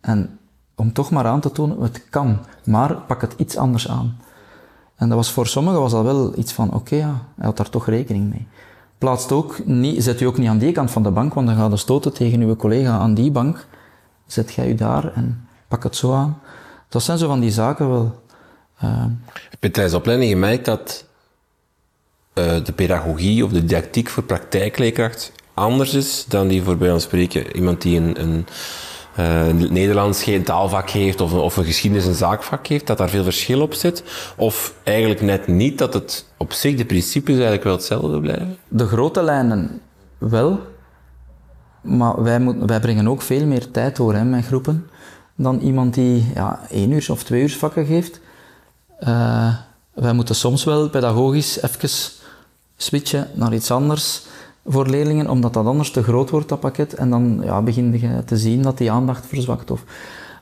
[0.00, 0.38] En
[0.74, 4.16] om toch maar aan te tonen, het kan, maar pak het iets anders aan.
[4.96, 7.70] En dat was voor sommigen was dat wel iets van, oké, ja, hij had daar
[7.70, 8.46] toch rekening mee.
[8.98, 11.56] Plaatst ook niet, zet u ook niet aan die kant van de bank, want dan
[11.56, 13.66] gaat de stoten tegen uw collega aan die bank.
[14.26, 16.38] Zet jij u daar en pak het zo aan.
[16.88, 18.22] Dat zijn zo van die zaken wel
[18.84, 19.04] uh,
[19.50, 21.04] Heb je tijdens de opleiding gemerkt dat
[22.34, 27.02] uh, de pedagogie of de didactiek voor praktijkleerkracht anders is dan die voor bij ons
[27.02, 28.46] spreken iemand die een, een,
[29.16, 33.24] eh, Nederlands geen taalvak heeft of, of een geschiedenis een zaakvak heeft, dat daar veel
[33.24, 34.04] verschil op zit?
[34.36, 38.56] Of eigenlijk net niet, dat het op zich de principes eigenlijk wel hetzelfde blijven?
[38.68, 39.80] De grote lijnen
[40.18, 40.60] wel,
[41.80, 44.88] maar wij, wij brengen ook veel meer tijd door hè, met groepen
[45.36, 48.20] dan iemand die ja, één uur of twee uur vakken geeft.
[49.00, 49.54] Uh,
[49.92, 51.88] wij moeten soms wel pedagogisch even
[52.76, 54.22] switchen naar iets anders
[54.66, 56.94] voor leerlingen, omdat dat anders te groot wordt, dat pakket.
[56.94, 59.70] En dan ja, begin je te zien dat die aandacht verzwakt.
[59.70, 59.84] Of...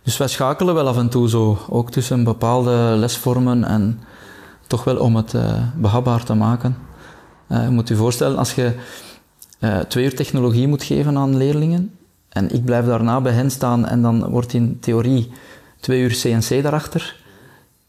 [0.02, 4.00] Dus wij schakelen wel af en toe zo, ook tussen bepaalde lesvormen en
[4.66, 6.76] toch wel om het uh, behapbaar te maken.
[7.48, 8.72] Uh, je moet je voorstellen, als je
[9.60, 11.96] uh, twee uur technologie moet geven aan leerlingen,
[12.28, 15.32] en ik blijf daarna bij hen staan en dan wordt in theorie
[15.80, 17.16] twee uur CNC daarachter,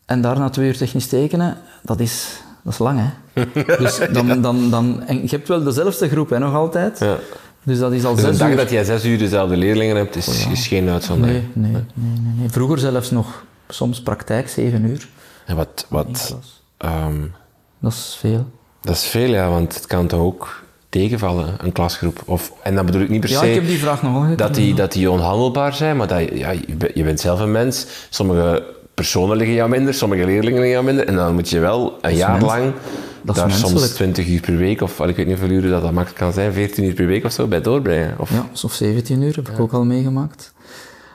[0.05, 3.43] en daarna twee uur technisch tekenen, dat is, dat is lang, hè.
[3.83, 6.99] dus dan, dan, dan, en je hebt wel dezelfde groep, hè, nog altijd.
[6.99, 7.17] Ja.
[7.63, 10.45] Dus dat is al dus zes dag dat jij zes uur dezelfde leerlingen hebt, is,
[10.45, 11.43] oh is geen uitzondering.
[11.53, 15.07] Nee, nee, nee, nee, Vroeger zelfs nog, soms praktijk, zeven uur.
[15.45, 15.85] En wat...
[15.89, 16.37] wat
[16.85, 17.33] um,
[17.79, 18.45] dat is veel.
[18.81, 22.21] Dat is veel, ja, want het kan toch ook tegenvallen, een klasgroep?
[22.25, 23.35] Of, en dat bedoel ik niet per se...
[23.35, 26.51] Ja, ik heb die vraag nog Dat die, dat die onhandelbaar zijn, maar dat, ja,
[26.93, 27.87] je bent zelf een mens.
[28.09, 28.63] Sommige
[28.93, 31.07] personen liggen jou minder, sommige leerlingen liggen jou minder.
[31.07, 32.73] En dan moet je wel een jaar lang
[33.21, 35.91] dat daar soms 20 uur per week, of ik weet niet hoeveel uren dat, dat
[35.91, 38.15] makkelijk kan zijn, 14 uur per week of zo, bij doorbrengen.
[38.19, 38.31] Of...
[38.31, 40.53] Ja, of 17 uur heb ik ook al meegemaakt.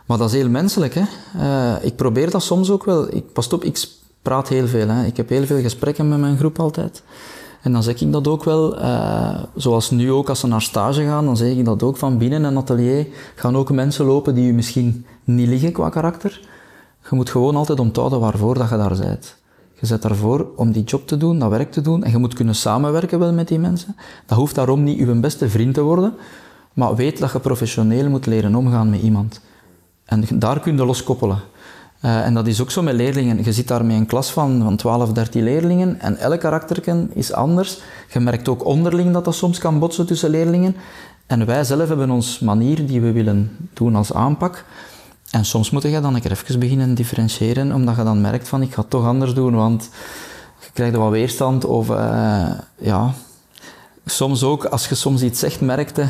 [0.07, 0.95] Maar dat is heel menselijk.
[0.95, 1.03] Hè?
[1.37, 3.15] Uh, ik probeer dat soms ook wel.
[3.15, 3.85] Ik, pas op, ik
[4.23, 4.89] praat heel veel.
[4.89, 5.07] Hè?
[5.07, 7.03] Ik heb heel veel gesprekken met mijn groep altijd.
[7.63, 11.05] En dan zeg ik dat ook wel, uh, zoals nu ook als ze naar stage
[11.05, 14.49] gaan, dan zeg ik dat ook van binnen een atelier gaan ook mensen lopen die
[14.49, 16.41] u misschien niet liggen qua karakter.
[17.11, 19.37] Je moet gewoon altijd onthouden waarvoor dat je daar bent.
[19.81, 22.05] Je zet daarvoor om die job te doen, dat werk te doen.
[22.05, 23.97] En je moet kunnen samenwerken wel met die mensen.
[24.27, 26.15] Dat hoeft daarom niet je beste vriend te worden.
[26.73, 29.41] Maar weet dat je professioneel moet leren omgaan met iemand.
[30.05, 31.39] En daar kun je loskoppelen.
[32.05, 33.45] Uh, en dat is ook zo met leerlingen.
[33.45, 37.33] Je zit daar met een klas van, van 12, 13 leerlingen en elk karakterken is
[37.33, 37.81] anders.
[38.13, 40.77] Je merkt ook onderling dat dat soms kan botsen tussen leerlingen.
[41.27, 44.65] En wij zelf hebben ons manier die we willen doen als aanpak.
[45.31, 48.63] En soms moet je dan een keer even beginnen differentiëren, omdat je dan merkt van
[48.63, 49.91] ik ga het toch anders doen, want
[50.61, 53.15] je krijgt wat weerstand of uh, ja.
[54.05, 56.07] Soms ook, als je soms iets zegt, merkte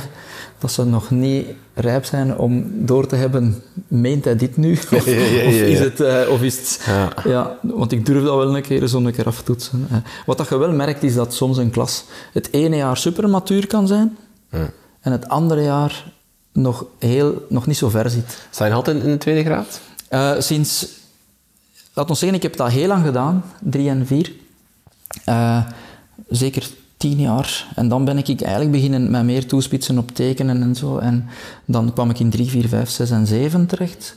[0.59, 4.73] dat ze nog niet rijp zijn om door te hebben, meent hij dit nu?
[4.93, 6.01] Of, ja, ja, ja, of is het...
[6.01, 6.81] Uh, of is het
[7.25, 7.59] ja.
[7.63, 9.89] want ik durf dat wel een keer zo een keer aftoetsen.
[9.93, 13.67] Uh, wat dat je wel merkt, is dat soms een klas het ene jaar supermatuur
[13.67, 14.17] kan zijn,
[15.01, 16.13] en het andere jaar
[16.63, 18.47] nog, heel, nog niet zo ver zit.
[18.51, 19.81] Sta je altijd in de tweede graad?
[20.11, 20.87] Uh, sinds,
[21.93, 24.33] laat ons zeggen, ik heb dat heel lang gedaan, drie en vier.
[25.29, 25.65] Uh,
[26.29, 27.67] zeker tien jaar.
[27.75, 30.99] En dan ben ik eigenlijk beginnen met meer toespitsen op tekenen en zo.
[30.99, 31.29] En
[31.65, 34.17] dan kwam ik in drie, vier, vijf, zes en zeven terecht.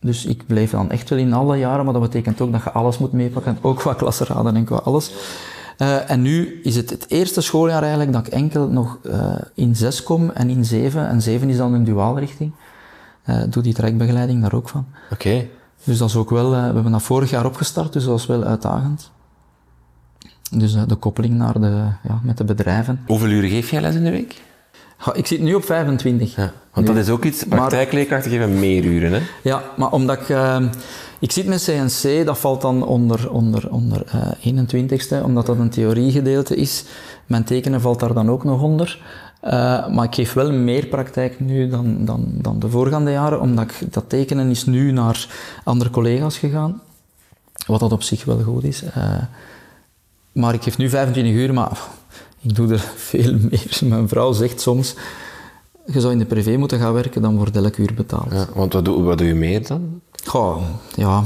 [0.00, 2.70] Dus ik bleef dan echt wel in alle jaren, maar dat betekent ook dat je
[2.70, 5.10] alles moet meepakken, ook qua klassenraden en qua alles.
[5.78, 9.76] Uh, en nu is het het eerste schooljaar eigenlijk dat ik enkel nog uh, in
[9.76, 11.08] zes kom en in zeven.
[11.08, 12.52] En zeven is dan een duaalrichting.
[13.26, 14.86] Uh, doe die trajectbegeleiding daar ook van.
[15.10, 15.28] Oké.
[15.28, 15.50] Okay.
[15.84, 18.44] Dus dat is ook wel, we hebben dat vorig jaar opgestart, dus dat was wel
[18.44, 19.10] uitdagend.
[20.50, 23.00] Dus de koppeling naar de, ja, met de bedrijven.
[23.06, 24.42] Hoeveel uren geef jij les in de week?
[25.12, 26.36] Ik zit nu op 25.
[26.36, 29.20] Ja, want dat is ook iets, praktijkleerkrachten geven meer uren, hè?
[29.42, 30.36] Ja, maar omdat ik...
[31.20, 35.58] Ik zit met CNC, dat valt dan onder, onder, onder uh, eh, 21ste, omdat dat
[35.58, 36.84] een theoriegedeelte is.
[37.26, 39.00] Mijn tekenen valt daar dan ook nog onder.
[39.44, 39.50] Uh,
[39.88, 43.92] maar ik geef wel meer praktijk nu dan, dan, dan de voorgaande jaren, omdat ik,
[43.92, 45.26] dat tekenen is nu naar
[45.64, 46.80] andere collega's gegaan.
[47.66, 48.82] Wat dat op zich wel goed is.
[48.82, 49.14] Uh,
[50.32, 51.78] maar ik geef nu 25 uur, maar
[52.40, 52.78] ik doe er
[53.10, 53.78] veel meer.
[53.84, 54.94] Mijn vrouw zegt soms,
[55.86, 58.32] je zou in de privé moeten gaan werken, dan wordt elk uur betaald.
[58.32, 60.00] Ja, want wat doe, wat doe je meer dan?
[60.24, 60.62] Goh,
[60.94, 61.24] ja,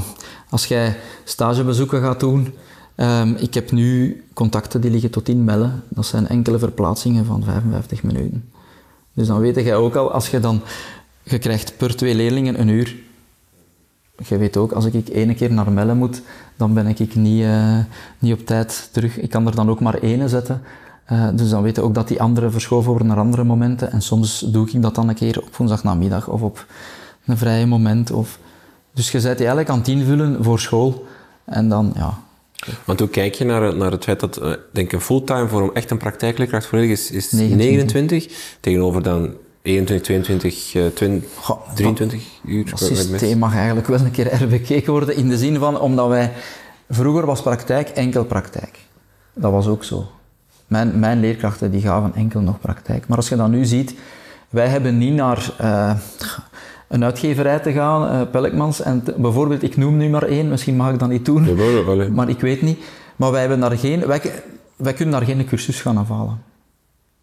[0.49, 2.53] als jij stagebezoeken gaat doen,
[2.95, 5.69] um, ik heb nu contacten die liggen tot in Melle.
[5.89, 8.49] Dat zijn enkele verplaatsingen van 55 minuten.
[9.13, 10.61] Dus dan weet jij ook al, als je dan,
[11.23, 12.95] je krijgt per twee leerlingen een uur.
[14.27, 16.21] Je weet ook, als ik ene keer naar Melle moet,
[16.57, 17.77] dan ben ik niet, uh,
[18.19, 19.17] niet op tijd terug.
[19.17, 20.61] Ik kan er dan ook maar ene zetten.
[21.11, 23.91] Uh, dus dan weet je ook dat die andere verschoven worden naar andere momenten.
[23.91, 26.65] En soms doe ik dat dan een keer op woensdagnamiddag of op
[27.25, 28.11] een vrije moment.
[28.11, 28.39] Of,
[28.93, 31.05] dus je bent eigenlijk aan het invullen voor school.
[31.45, 32.19] En dan, ja...
[32.85, 35.91] Want hoe kijk je naar, naar het feit dat, uh, denk een fulltime voor echt
[35.91, 38.55] een praktijkleerkracht volledig is, is 29.
[38.59, 42.65] tegenover dan 21, 22, uh, 20, Goh, 23 uur?
[42.69, 46.31] Het systeem mag eigenlijk wel een keer herbekeken worden in de zin van, omdat wij...
[46.89, 48.79] Vroeger was praktijk enkel praktijk.
[49.33, 50.07] Dat was ook zo.
[50.67, 53.07] Mijn, mijn leerkrachten die gaven enkel nog praktijk.
[53.07, 53.95] Maar als je dat nu ziet,
[54.49, 55.51] wij hebben niet naar...
[55.61, 55.93] Uh,
[56.93, 60.93] een uitgeverij te gaan, uh, Pelkmans, en bijvoorbeeld, ik noem nu maar één, misschien mag
[60.93, 62.79] ik dat niet doen, ja, maar ik weet niet.
[63.15, 64.21] Maar wij, hebben daar geen, wij,
[64.75, 66.41] wij kunnen daar geen cursus gaan afhalen.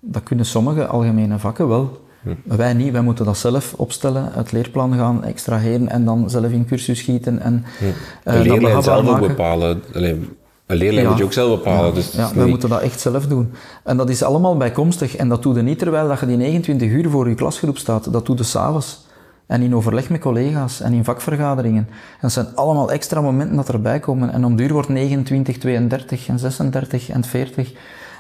[0.01, 2.05] Dat kunnen sommige algemene vakken wel.
[2.23, 2.35] Hm.
[2.43, 6.67] Wij niet, wij moeten dat zelf opstellen, het leerplan gaan extraheren en dan zelf in
[6.67, 7.41] cursus schieten.
[7.41, 7.85] En, hm.
[7.85, 7.93] uh,
[8.35, 9.83] een leerlijn zelf ook bepalen.
[9.95, 10.37] Alleen,
[10.71, 11.87] een leerlijn moet je ook zelf bepalen.
[11.87, 13.53] Ja, dus ja wij moeten dat echt zelf doen.
[13.85, 15.17] En dat is allemaal bijkomstig.
[15.17, 18.13] En dat doe je niet terwijl dat je die 29 uur voor je klasgroep staat.
[18.13, 19.09] Dat doe je s'avonds.
[19.47, 21.87] En in overleg met collega's en in vakvergaderingen.
[21.89, 24.33] En dat zijn allemaal extra momenten dat erbij komen.
[24.33, 27.73] En om duur wordt 29, 32 en 36 en 40.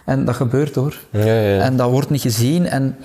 [0.05, 0.99] En dat gebeurt hoor.
[1.11, 1.61] Ja, ja.
[1.61, 2.67] En dat wordt niet gezien.
[2.67, 2.97] En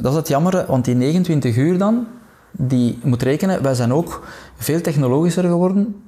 [0.00, 2.06] dat is het jammer, want die 29 uur dan,
[2.50, 6.02] die moet rekenen, wij zijn ook veel technologischer geworden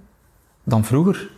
[0.64, 1.30] dan vroeger.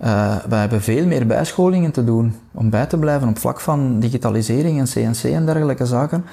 [0.00, 4.00] Uh, wij hebben veel meer bijscholingen te doen om bij te blijven op vlak van
[4.00, 6.24] digitalisering en CNC en dergelijke zaken.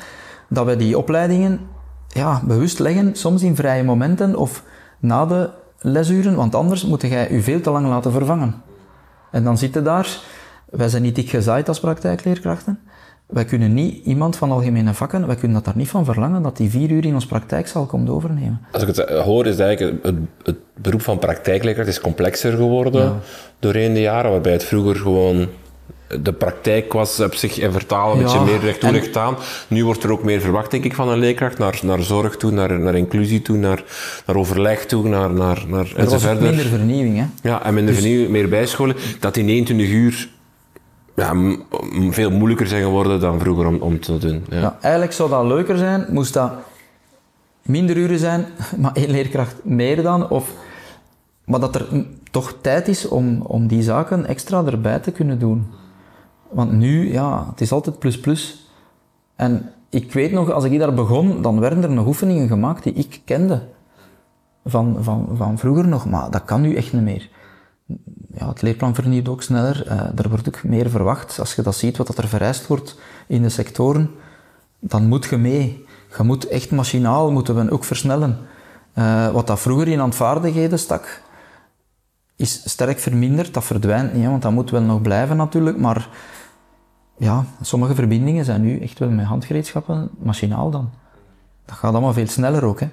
[0.47, 1.59] Dat we die opleidingen
[2.07, 4.63] ja, bewust leggen, soms in vrije momenten of
[4.99, 8.61] na de lesuren, want anders moet jij je veel te lang laten vervangen.
[9.31, 10.19] En dan zitten daar,
[10.69, 12.79] wij zijn niet dik gezaaid als praktijkleerkrachten,
[13.31, 16.57] wij kunnen niet iemand van algemene vakken, wij kunnen dat daar niet van verlangen dat
[16.57, 18.61] die vier uur in ons praktijkzaal komt overnemen.
[18.71, 23.19] Als ik het hoor, is eigenlijk het, het beroep van praktijkleerkracht is complexer geworden ja.
[23.59, 25.47] doorheen de jaren, waarbij het vroeger gewoon
[26.21, 29.35] de praktijk was op zich in vertalen een beetje meer recht toe recht aan.
[29.67, 32.51] Nu wordt er ook meer verwacht, denk ik, van een leerkracht, naar, naar zorg toe,
[32.51, 33.83] naar, naar inclusie toe, naar,
[34.25, 37.49] naar overleg toe, naar, naar, naar was minder vernieuwing, hè?
[37.49, 38.01] Ja, en minder dus...
[38.01, 38.95] vernieuwing, meer bijscholen.
[39.19, 40.29] Dat in 21 uur
[41.15, 41.57] ja,
[42.09, 44.45] veel moeilijker zijn geworden dan vroeger om, om te doen.
[44.49, 44.77] Ja.
[44.81, 46.51] eigenlijk zou dat leuker zijn, moest dat
[47.61, 48.45] minder uren zijn,
[48.81, 50.29] maar één leerkracht meer dan.
[50.29, 50.53] Of,
[51.45, 55.67] maar dat er toch tijd is om, om die zaken extra erbij te kunnen doen.
[56.49, 58.71] Want nu, ja, het is altijd plus plus.
[59.35, 62.93] En ik weet nog, als ik daar begon, dan werden er nog oefeningen gemaakt die
[62.93, 63.61] ik kende.
[64.65, 67.29] Van, van, van vroeger nog, maar dat kan nu echt niet meer
[68.33, 69.87] ja, het leerplan vernieuwt ook sneller.
[69.87, 71.39] Uh, er wordt ook meer verwacht.
[71.39, 74.11] Als je dat ziet, wat er vereist wordt in de sectoren,
[74.79, 75.85] dan moet je mee.
[76.17, 78.37] Je moet echt machinaal moeten we ook versnellen.
[78.95, 81.21] Uh, wat dat vroeger in handvaardigheden stak,
[82.35, 83.53] is sterk verminderd.
[83.53, 85.77] Dat verdwijnt niet, want dat moet wel nog blijven natuurlijk.
[85.77, 86.09] Maar
[87.17, 90.89] ja, sommige verbindingen zijn nu echt wel met handgereedschappen, machinaal dan.
[91.65, 92.79] Dat gaat allemaal veel sneller ook.
[92.79, 92.89] Hè.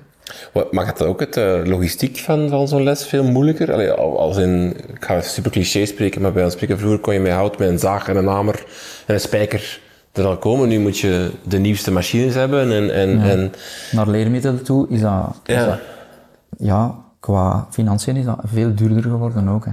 [0.70, 3.72] Maakt het ook het uh, logistiek van, van zo'n les veel moeilijker?
[3.72, 7.20] Allee, als in, ik ga super cliché spreken, maar bij ons spreken vroeger kon je
[7.20, 8.64] met hout, met een zaag en een hamer
[9.06, 9.80] en een spijker
[10.12, 10.68] er al komen.
[10.68, 12.94] Nu moet je de nieuwste machines hebben en...
[12.94, 13.24] en, ja.
[13.24, 13.52] en...
[13.92, 15.66] Naar leermiddelen toe is dat, is ja.
[15.66, 15.78] dat...
[16.58, 19.64] Ja, qua financiën is dat veel duurder geworden ook.
[19.64, 19.72] Hè.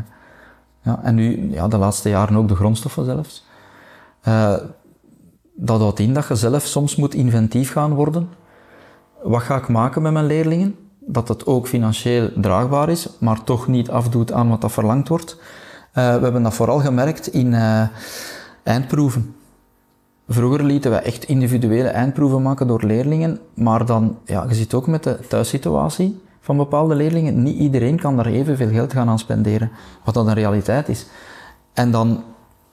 [0.81, 3.45] Ja, en nu, ja, de laatste jaren ook de grondstoffen zelfs.
[4.27, 4.53] Uh,
[5.55, 8.29] dat houdt in dat je zelf soms moet inventief gaan worden
[9.25, 10.75] wat ga ik maken met mijn leerlingen?
[10.99, 15.35] Dat het ook financieel draagbaar is, maar toch niet afdoet aan wat dat verlangd wordt.
[15.35, 15.39] Uh,
[15.93, 17.81] we hebben dat vooral gemerkt in uh,
[18.63, 19.35] eindproeven.
[20.27, 24.87] Vroeger lieten wij echt individuele eindproeven maken door leerlingen, maar dan, ja, je ziet ook
[24.87, 29.71] met de thuissituatie van bepaalde leerlingen, niet iedereen kan daar evenveel geld gaan aan spenderen,
[30.03, 31.07] wat dat een realiteit is.
[31.73, 32.23] En dan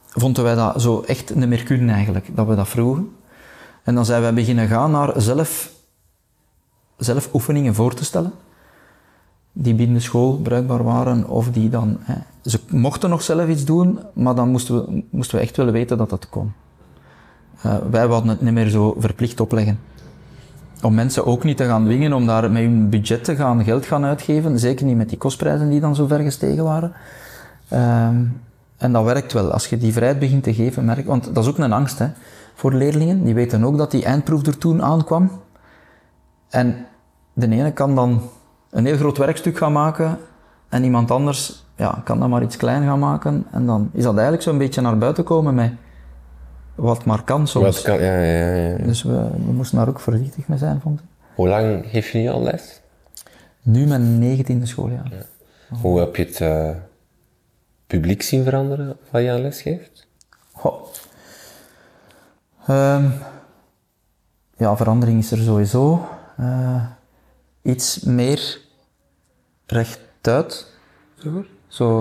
[0.09, 3.17] vonden wij dat zo echt niet meer eigenlijk, dat we dat vroegen.
[3.83, 5.72] En dan zijn wij beginnen gaan naar zelf
[7.05, 8.33] zelf oefeningen voor te stellen,
[9.53, 11.97] die binnen school bruikbaar waren, of die dan...
[12.01, 15.73] Hè, ze mochten nog zelf iets doen, maar dan moesten we, moesten we echt willen
[15.73, 16.53] weten dat dat kon.
[17.67, 19.79] Uh, wij wilden het niet meer zo verplicht opleggen.
[20.83, 23.87] Om mensen ook niet te gaan dwingen om daar met hun budget te gaan geld
[23.87, 26.93] gaan uitgeven, zeker niet met die kostprijzen die dan zo ver gestegen waren.
[27.73, 28.07] Uh,
[28.77, 29.53] en dat werkt wel.
[29.53, 32.09] Als je die vrijheid begint te geven, merk, want dat is ook een angst hè,
[32.55, 33.25] voor leerlingen.
[33.25, 35.31] Die weten ook dat die eindproef er toen aankwam.
[36.49, 36.87] En
[37.33, 38.23] de ene kan dan
[38.71, 40.19] een heel groot werkstuk gaan maken
[40.69, 43.47] en iemand anders ja, kan dan maar iets klein gaan maken.
[43.51, 45.73] En dan is dat eigenlijk zo'n beetje naar buiten komen met
[46.75, 47.65] wat maar kan soms.
[47.65, 48.77] Wat kan, ja, ja, ja.
[48.77, 51.07] Dus we, we moesten daar ook voorzichtig mee zijn, vond ik.
[51.35, 52.81] Hoe lang geef je nu al les?
[53.63, 55.09] Nu mijn negentiende schooljaar.
[55.11, 55.77] Ja.
[55.81, 56.71] Hoe heb je het uh,
[57.87, 60.07] publiek zien veranderen wat je aan les geeft?
[62.69, 63.13] Um,
[64.57, 66.09] ja, verandering is er sowieso.
[66.41, 66.83] Uh,
[67.63, 68.61] iets meer
[69.67, 70.67] rechtuit.
[71.67, 72.01] Zo,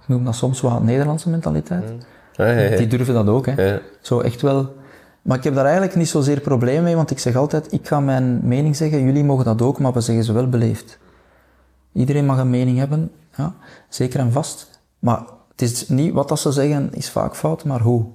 [0.00, 1.90] ik noem dat soms wel Nederlandse mentaliteit.
[1.90, 2.76] Mm.
[2.76, 3.46] Die durven dat ook.
[3.46, 3.80] Hè.
[4.00, 4.74] Zo echt wel.
[5.22, 8.00] Maar ik heb daar eigenlijk niet zozeer probleem mee, want ik zeg altijd, ik ga
[8.00, 10.98] mijn mening zeggen, jullie mogen dat ook, maar we zeggen ze wel beleefd.
[11.92, 13.54] Iedereen mag een mening hebben, ja,
[13.88, 14.80] zeker en vast.
[14.98, 18.06] Maar het is niet wat dat ze zeggen is vaak fout, maar hoe.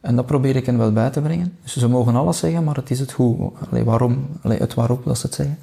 [0.00, 1.56] En dat probeer ik hen wel bij te brengen.
[1.62, 3.52] Dus ze mogen alles zeggen, maar het is het hoe.
[3.70, 5.58] Allee, waarom, allee, het waarop dat ze het zeggen.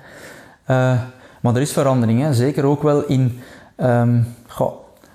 [0.62, 1.02] Uh,
[1.42, 2.34] maar er is verandering, hè.
[2.34, 3.40] zeker ook wel in
[4.48, 4.74] goh,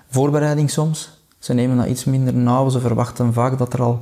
[0.09, 1.21] voorbereiding soms.
[1.39, 4.01] Ze nemen dat iets minder nauw, ze verwachten vaak dat er al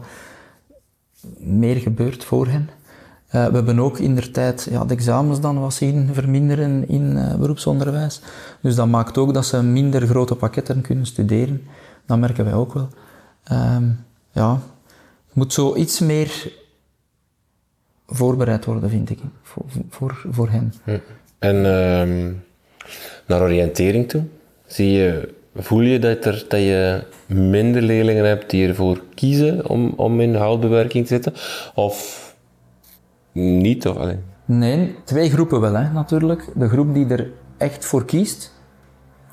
[1.38, 2.70] meer gebeurt voor hen.
[3.36, 7.02] Uh, we hebben ook in der tijd ja, de examens dan wat zien verminderen in
[7.02, 8.22] uh, beroepsonderwijs.
[8.62, 11.68] Dus dat maakt ook dat ze minder grote pakketten kunnen studeren.
[12.06, 12.90] Dat merken wij ook wel.
[13.52, 14.60] Um, ja,
[15.34, 16.54] moet zo iets meer
[18.08, 20.74] voorbereid worden, vind ik, voor, voor, voor hen.
[20.84, 20.98] Hm.
[21.39, 22.34] En uh,
[23.28, 24.24] naar oriëntering toe,
[24.65, 29.94] zie je, voel je dat, er, dat je minder leerlingen hebt die ervoor kiezen om,
[29.96, 31.34] om in houtbewerking te zitten?
[31.76, 32.30] Of
[33.32, 33.88] niet?
[33.88, 34.24] Of, alleen?
[34.46, 36.48] Nee, twee groepen wel, hè, natuurlijk.
[36.56, 38.54] De groep die er echt voor kiest,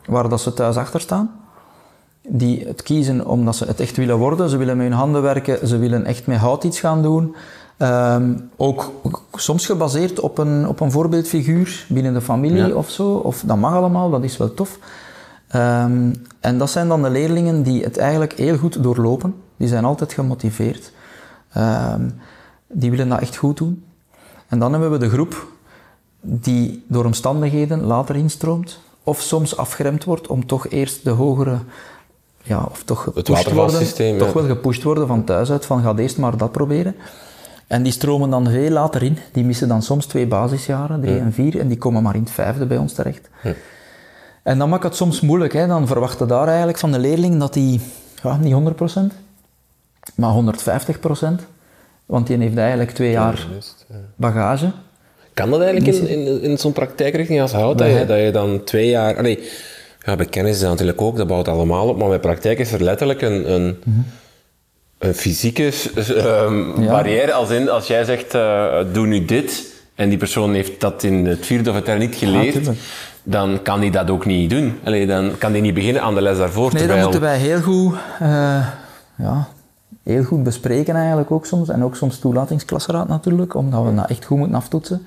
[0.06, 1.40] waar dat ze thuis achter staan.
[2.30, 4.48] Die het kiezen omdat ze het echt willen worden.
[4.48, 7.36] Ze willen met hun handen werken, ze willen echt met hout iets gaan doen.
[7.78, 8.92] Um, ook
[9.32, 13.12] soms gebaseerd op een, op een voorbeeldfiguur binnen de familie of zo.
[13.12, 14.78] Of dat mag allemaal, dat is wel tof.
[15.54, 19.34] Um, en dat zijn dan de leerlingen die het eigenlijk heel goed doorlopen.
[19.56, 20.92] Die zijn altijd gemotiveerd.
[21.56, 22.20] Um,
[22.66, 23.84] die willen dat echt goed doen.
[24.48, 25.46] En dan hebben we de groep
[26.20, 28.80] die door omstandigheden later instroomt.
[29.02, 31.58] Of soms afgeremd wordt om toch eerst de hogere
[32.48, 36.18] ja, of toch gepusht worden, toch wel gepusht worden van thuis uit, van ga eerst
[36.18, 36.94] maar dat proberen.
[37.66, 39.18] En die stromen dan veel later in.
[39.32, 42.30] Die missen dan soms twee basisjaren, drie en vier, en die komen maar in het
[42.30, 43.28] vijfde bij ons terecht.
[44.42, 45.52] En dan maakt het soms moeilijk.
[45.52, 45.66] Hè.
[45.66, 47.80] Dan verwachten daar eigenlijk van de leerling dat hij,
[48.22, 49.14] ja, niet 100%,
[50.14, 51.44] maar 150%,
[52.06, 53.46] want die heeft eigenlijk twee jaar
[54.16, 54.70] bagage.
[55.34, 58.64] Kan dat eigenlijk in, in, in zo'n praktijkrichting als hout, dat je, dat je dan
[58.64, 59.16] twee jaar...
[59.16, 59.48] Allee,
[60.04, 62.72] ja, bij kennis is dat natuurlijk ook, dat bouwt allemaal op, maar bij praktijk is
[62.72, 63.78] er letterlijk een, een
[64.98, 65.72] een fysieke
[66.08, 67.32] um, barrière.
[67.32, 71.26] Als, in, als jij zegt, uh, doe nu dit, en die persoon heeft dat in
[71.26, 72.70] het vierde of het derde niet geleerd,
[73.22, 74.78] dan kan hij dat ook niet doen.
[74.84, 76.72] Allee, dan kan hij niet beginnen aan de les daarvoor.
[76.72, 77.02] Nee, terwijl...
[77.02, 78.66] dat moeten wij heel goed, uh,
[79.16, 79.48] ja,
[80.02, 81.68] heel goed bespreken eigenlijk ook soms.
[81.68, 85.06] En ook soms toelatingsklasseraad natuurlijk, omdat we dat echt goed moeten aftoetsen.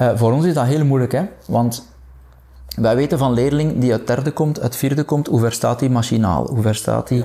[0.00, 1.22] Uh, voor ons is dat heel moeilijk, hè?
[1.46, 1.86] want
[2.76, 5.88] wij weten van leerling die uit derde komt, uit vierde komt, hoe ver staat hij
[5.88, 7.24] machinaal, hoe ver staat hij...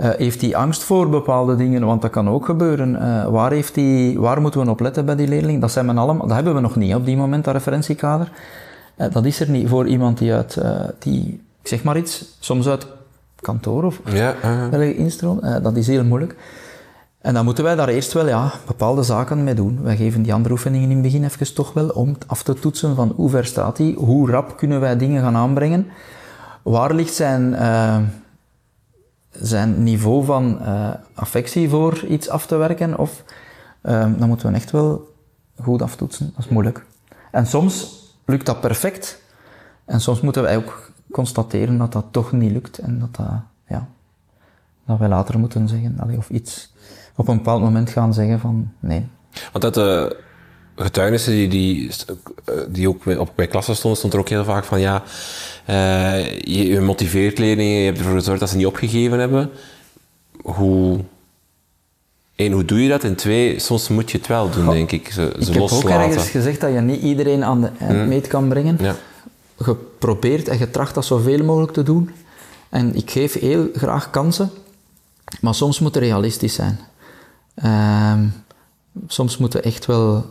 [0.00, 1.84] Uh, heeft hij angst voor bepaalde dingen?
[1.84, 2.94] Want dat kan ook gebeuren.
[2.94, 5.60] Uh, waar, heeft hij, waar moeten we op letten bij die leerling?
[5.60, 8.30] Dat, zijn we allemaal, dat hebben we nog niet op die moment, dat referentiekader.
[8.96, 10.58] Uh, dat is er niet voor iemand die uit,
[10.98, 12.86] die, ik zeg maar iets, soms uit
[13.40, 14.34] kantoor of ja,
[14.80, 15.40] instroom.
[15.62, 16.36] dat is heel moeilijk.
[17.18, 19.82] En dan moeten wij daar eerst wel ja, bepaalde zaken mee doen.
[19.82, 22.94] Wij geven die andere oefeningen in het begin even toch wel om af te toetsen
[22.94, 25.86] van hoe ver staat hij, hoe rap kunnen wij dingen gaan aanbrengen,
[26.62, 27.54] waar ligt zijn
[29.40, 33.24] zijn niveau van uh, affectie voor iets af te werken, of
[33.82, 35.14] uh, dan moeten we echt wel
[35.62, 36.32] goed aftoetsen.
[36.36, 36.86] Dat is moeilijk.
[37.30, 39.22] En soms lukt dat perfect,
[39.84, 43.26] en soms moeten wij ook constateren dat dat toch niet lukt en dat, dat,
[43.68, 43.88] ja,
[44.86, 46.72] dat wij later moeten zeggen, of iets
[47.18, 49.06] op een bepaald moment gaan zeggen van nee.
[49.52, 50.16] Want dat de
[50.76, 51.90] getuigenissen die, die,
[52.68, 55.02] die ook op, bij klassen stonden, stond er ook heel vaak van ja,
[55.70, 59.50] uh, je, je, motiveert leerlingen, je hebt ervoor gezorgd dat ze niet opgegeven hebben.
[60.42, 60.98] Hoe,
[62.34, 63.04] één, hoe doe je dat?
[63.04, 65.12] En twee, soms moet je het wel doen, denk ik.
[65.12, 68.08] Ze, ik heb ook ergens gezegd dat je niet iedereen aan de hmm.
[68.08, 68.76] meet kan brengen.
[68.80, 68.94] Ja.
[69.64, 72.10] Je probeert en je tracht dat zoveel mogelijk te doen.
[72.68, 74.50] En ik geef heel graag kansen,
[75.40, 76.78] maar soms moet het realistisch zijn.
[77.64, 78.20] Uh,
[79.06, 80.24] soms moeten echt wel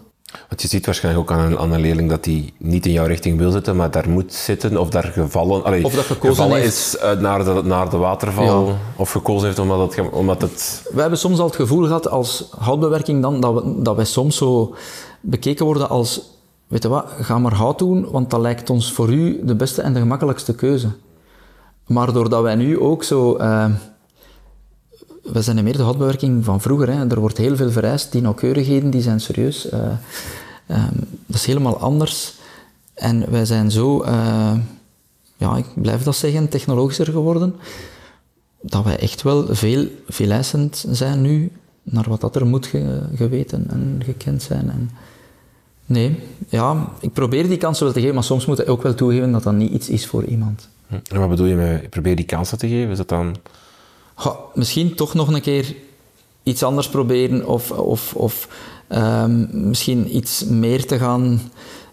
[0.47, 3.05] want je ziet waarschijnlijk ook aan een, aan een leerling dat hij niet in jouw
[3.05, 6.97] richting wil zitten, maar daar moet zitten, of daar gevallen, allee, of dat gekozen is
[7.03, 10.89] uh, naar, de, naar de waterval, of gekozen heeft omdat het, omdat het...
[10.93, 14.37] We hebben soms al het gevoel gehad als houtbewerking dan, dat, we, dat wij soms
[14.37, 14.75] zo
[15.21, 16.21] bekeken worden als,
[16.67, 19.81] weet je wat, ga maar hout doen, want dat lijkt ons voor u de beste
[19.81, 20.89] en de gemakkelijkste keuze.
[21.85, 23.37] Maar doordat wij nu ook zo...
[23.37, 23.65] Uh,
[25.31, 26.89] we zijn meer de houtbewerking van vroeger.
[26.89, 27.09] Hè.
[27.09, 28.11] Er wordt heel veel vereist.
[28.11, 29.71] Die nauwkeurigheden die zijn serieus.
[29.71, 29.81] Uh,
[30.67, 30.89] um,
[31.25, 32.33] dat is helemaal anders.
[32.93, 34.53] En wij zijn zo, uh,
[35.37, 37.55] ja, ik blijf dat zeggen, technologischer geworden.
[38.61, 41.51] Dat wij echt wel veel, veel eisend zijn nu
[41.83, 44.69] naar wat dat er moet ge, geweten en gekend zijn.
[44.69, 44.89] En
[45.85, 46.19] nee,
[46.49, 49.43] ja, ik probeer die kansen te geven, maar soms moet ik ook wel toegeven dat
[49.43, 50.69] dat niet iets is voor iemand.
[50.89, 52.91] En wat bedoel je met probeer die kansen te geven?
[52.91, 53.35] Is dat dan
[54.53, 55.75] misschien toch nog een keer
[56.43, 58.47] iets anders proberen of, of, of
[58.89, 61.41] um, misschien iets meer te gaan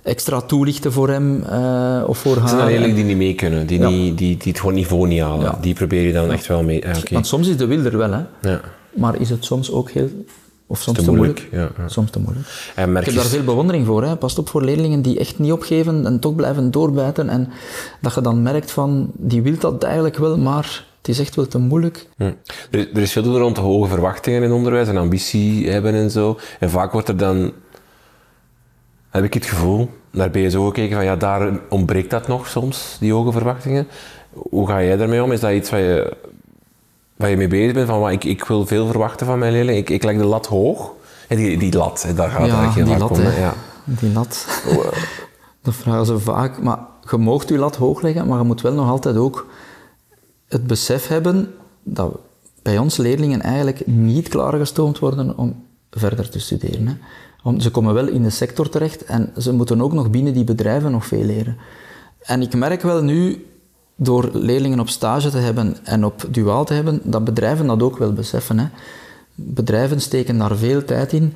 [0.02, 2.42] extra toelichten voor hem uh, of voor haar.
[2.42, 5.20] Het zijn leerlingen die niet mee kunnen, die, niet, die, die het gewoon niveau niet
[5.20, 5.44] halen.
[5.44, 5.58] Ja.
[5.60, 6.78] Die probeer je dan echt wel mee...
[6.78, 7.02] Okay.
[7.10, 8.22] Want soms is de wil er wel, hè.
[8.50, 8.60] Ja.
[8.94, 10.08] maar is het soms ook heel...
[10.66, 11.48] Of soms te, moeilijk.
[11.86, 12.46] Soms te moeilijk.
[12.74, 14.04] En ik heb daar veel bewondering voor.
[14.04, 14.16] Hè.
[14.16, 17.28] Pas op voor leerlingen die echt niet opgeven en toch blijven doorbijten.
[17.28, 17.48] En
[18.00, 21.46] dat je dan merkt van, die wil dat eigenlijk wel, maar het is echt wel
[21.46, 22.06] te moeilijk.
[22.16, 22.32] Hm.
[22.70, 26.38] Er, er, is veel rond hoge verwachtingen in onderwijs en ambitie hebben en zo.
[26.60, 27.52] En vaak wordt er dan,
[29.10, 33.12] heb ik het gevoel, naar BSO gekeken van ja, daar ontbreekt dat nog soms, die
[33.12, 33.86] hoge verwachtingen.
[34.32, 35.32] Hoe ga jij daarmee om?
[35.32, 36.16] Is dat iets waar je,
[37.16, 37.88] waar je mee bezig bent?
[37.88, 40.92] Van, ik, ik wil veel verwachten van mijn leerling, ik, ik leg de lat hoog.
[41.28, 43.54] En die, die lat, daar gaat ja, het eigenlijk heel lat, Ja.
[43.84, 44.62] Die lat.
[44.68, 44.76] Eh.
[45.62, 46.62] dat vragen ze vaak.
[46.62, 46.78] Maar
[47.10, 49.46] je moogt je lat hoog leggen, maar je moet wel nog altijd ook
[50.54, 52.18] het besef hebben dat
[52.62, 56.86] bij ons leerlingen eigenlijk niet klaargestoomd worden om verder te studeren.
[56.86, 57.60] Hè.
[57.60, 60.90] Ze komen wel in de sector terecht en ze moeten ook nog binnen die bedrijven
[60.90, 61.56] nog veel leren.
[62.20, 63.46] En ik merk wel nu,
[63.96, 67.98] door leerlingen op stage te hebben en op duaal te hebben, dat bedrijven dat ook
[67.98, 68.58] wel beseffen.
[68.58, 68.66] Hè.
[69.34, 71.34] Bedrijven steken daar veel tijd in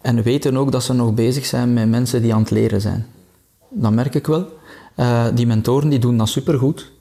[0.00, 3.06] en weten ook dat ze nog bezig zijn met mensen die aan het leren zijn.
[3.70, 4.46] Dat merk ik wel.
[4.96, 6.92] Uh, die mentoren die doen dat supergoed.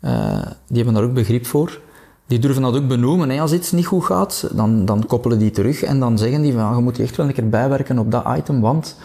[0.00, 1.80] Uh, die hebben daar ook begrip voor.
[2.26, 3.30] Die durven dat ook benoemen.
[3.30, 3.40] Hè.
[3.40, 6.74] Als iets niet goed gaat, dan, dan koppelen die terug en dan zeggen die van
[6.76, 8.96] je moet echt wel een keer bijwerken op dat item, want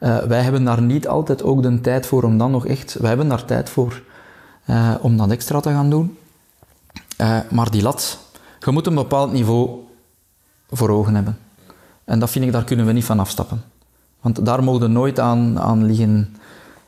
[0.00, 2.96] uh, wij hebben daar niet altijd ook de tijd voor om dan nog echt...
[3.00, 4.02] Wij hebben daar tijd voor
[4.70, 6.16] uh, om dat extra te gaan doen.
[7.50, 8.18] Maar die lat,
[8.60, 9.70] je moet een bepaald niveau
[10.70, 11.38] voor ogen hebben.
[12.04, 13.62] En dat vind ik, daar kunnen we niet van afstappen.
[14.20, 16.36] Want daar mogen nooit aan, aan liggen...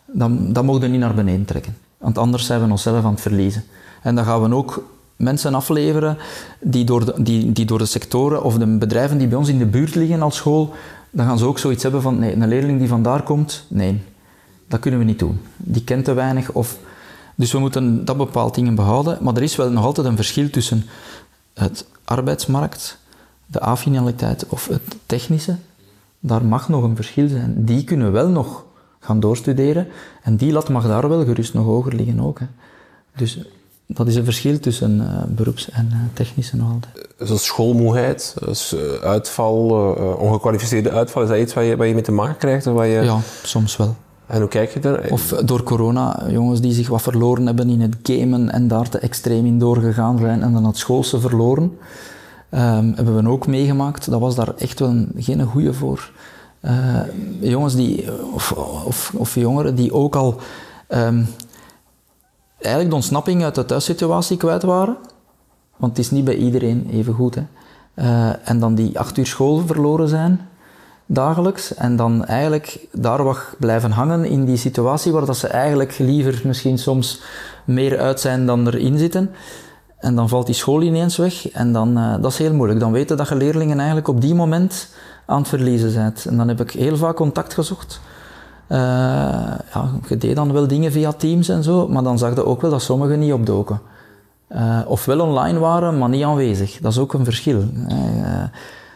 [0.07, 1.77] Dat, dat mogen niet naar beneden trekken.
[2.01, 3.65] Want anders zijn we onszelf aan het verliezen.
[4.03, 4.85] En dan gaan we ook
[5.17, 6.17] mensen afleveren
[6.61, 9.59] die door, de, die, die door de sectoren of de bedrijven die bij ons in
[9.59, 10.75] de buurt liggen als school,
[11.11, 14.03] dan gaan ze ook zoiets hebben van, nee, een leerling die vandaar komt, nee,
[14.69, 15.41] dat kunnen we niet doen.
[15.57, 16.53] Die kent te weinig.
[16.53, 16.79] Of,
[17.35, 19.19] dus we moeten dat bepaald dingen behouden.
[19.21, 20.85] Maar er is wel nog altijd een verschil tussen
[21.55, 22.99] het arbeidsmarkt,
[23.47, 25.57] de affinaliteit of het technische.
[26.21, 27.55] Daar mag nog een verschil zijn.
[27.57, 28.65] Die kunnen wel nog
[29.01, 29.87] gaan doorstuderen.
[30.23, 32.39] En die lat mag daar wel gerust nog hoger liggen ook.
[32.39, 32.47] Hè.
[33.17, 33.39] Dus
[33.87, 37.09] dat is een verschil tussen uh, beroeps- en uh, technische nog altijd.
[37.19, 39.69] Zoals schoolmoeheid, dus, uh, uitval,
[40.19, 42.67] ongekwalificeerde uitval, is dat iets waar je, waar je mee te maken krijgt?
[42.67, 42.89] Of je...
[42.89, 43.97] Ja, soms wel.
[44.27, 45.07] En hoe kijk je daar?
[45.11, 48.99] Of door corona, jongens die zich wat verloren hebben in het gamen en daar te
[48.99, 51.63] extreem in doorgegaan zijn en dan het schoolse verloren,
[52.51, 54.11] um, hebben we ook meegemaakt.
[54.11, 56.11] Dat was daar echt wel een, geen goede voor.
[57.41, 58.53] Jongens die, of,
[58.85, 60.41] of, of, jongeren die ook al
[60.89, 61.27] um,
[62.59, 64.97] eigenlijk de ontsnapping uit de thuissituatie kwijt waren.
[65.77, 67.35] Want het is niet bij iedereen even goed.
[67.35, 67.43] Hè.
[67.95, 70.49] Uh, en dan die acht uur school verloren zijn,
[71.07, 71.75] dagelijks.
[71.75, 76.41] En dan eigenlijk daar wat blijven hangen in die situatie waar dat ze eigenlijk liever
[76.45, 77.23] misschien soms
[77.65, 79.31] meer uit zijn dan erin zitten.
[79.99, 81.51] En dan valt die school ineens weg.
[81.51, 82.81] En dan, uh, dat is heel moeilijk.
[82.81, 84.89] Dan weten dat je leerlingen eigenlijk op die moment
[85.31, 86.27] aan het verliezen bent.
[86.27, 88.01] En dan heb ik heel vaak contact gezocht
[88.73, 88.79] uh,
[89.73, 92.61] ja, je deed dan wel dingen via Teams en zo, maar dan zag je ook
[92.61, 93.81] wel dat sommigen niet opdoken.
[94.49, 96.79] Uh, of wel online waren, maar niet aanwezig.
[96.81, 97.65] Dat is ook een verschil.
[97.89, 98.45] Uh,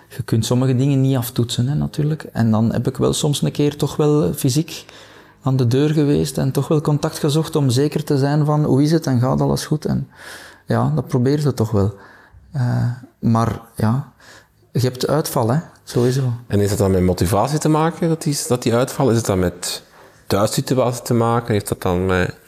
[0.09, 2.23] je kunt sommige dingen niet aftoetsen, hè, natuurlijk.
[2.33, 4.85] En dan heb ik wel soms een keer toch wel fysiek
[5.43, 8.83] aan de deur geweest en toch wel contact gezocht om zeker te zijn van hoe
[8.83, 9.85] is het en gaat alles goed.
[9.85, 10.09] En
[10.67, 11.95] ja, dat probeer je toch wel.
[13.19, 14.13] maar ja,
[14.73, 15.59] je hebt uitval, hè.
[15.85, 16.33] Sowieso.
[16.47, 19.11] En is dat dan met motivatie te maken, dat die, dat die uitval?
[19.11, 19.83] Is het dan met
[20.27, 21.53] thuissituatie te maken?
[21.53, 22.39] Heeft dat dan met,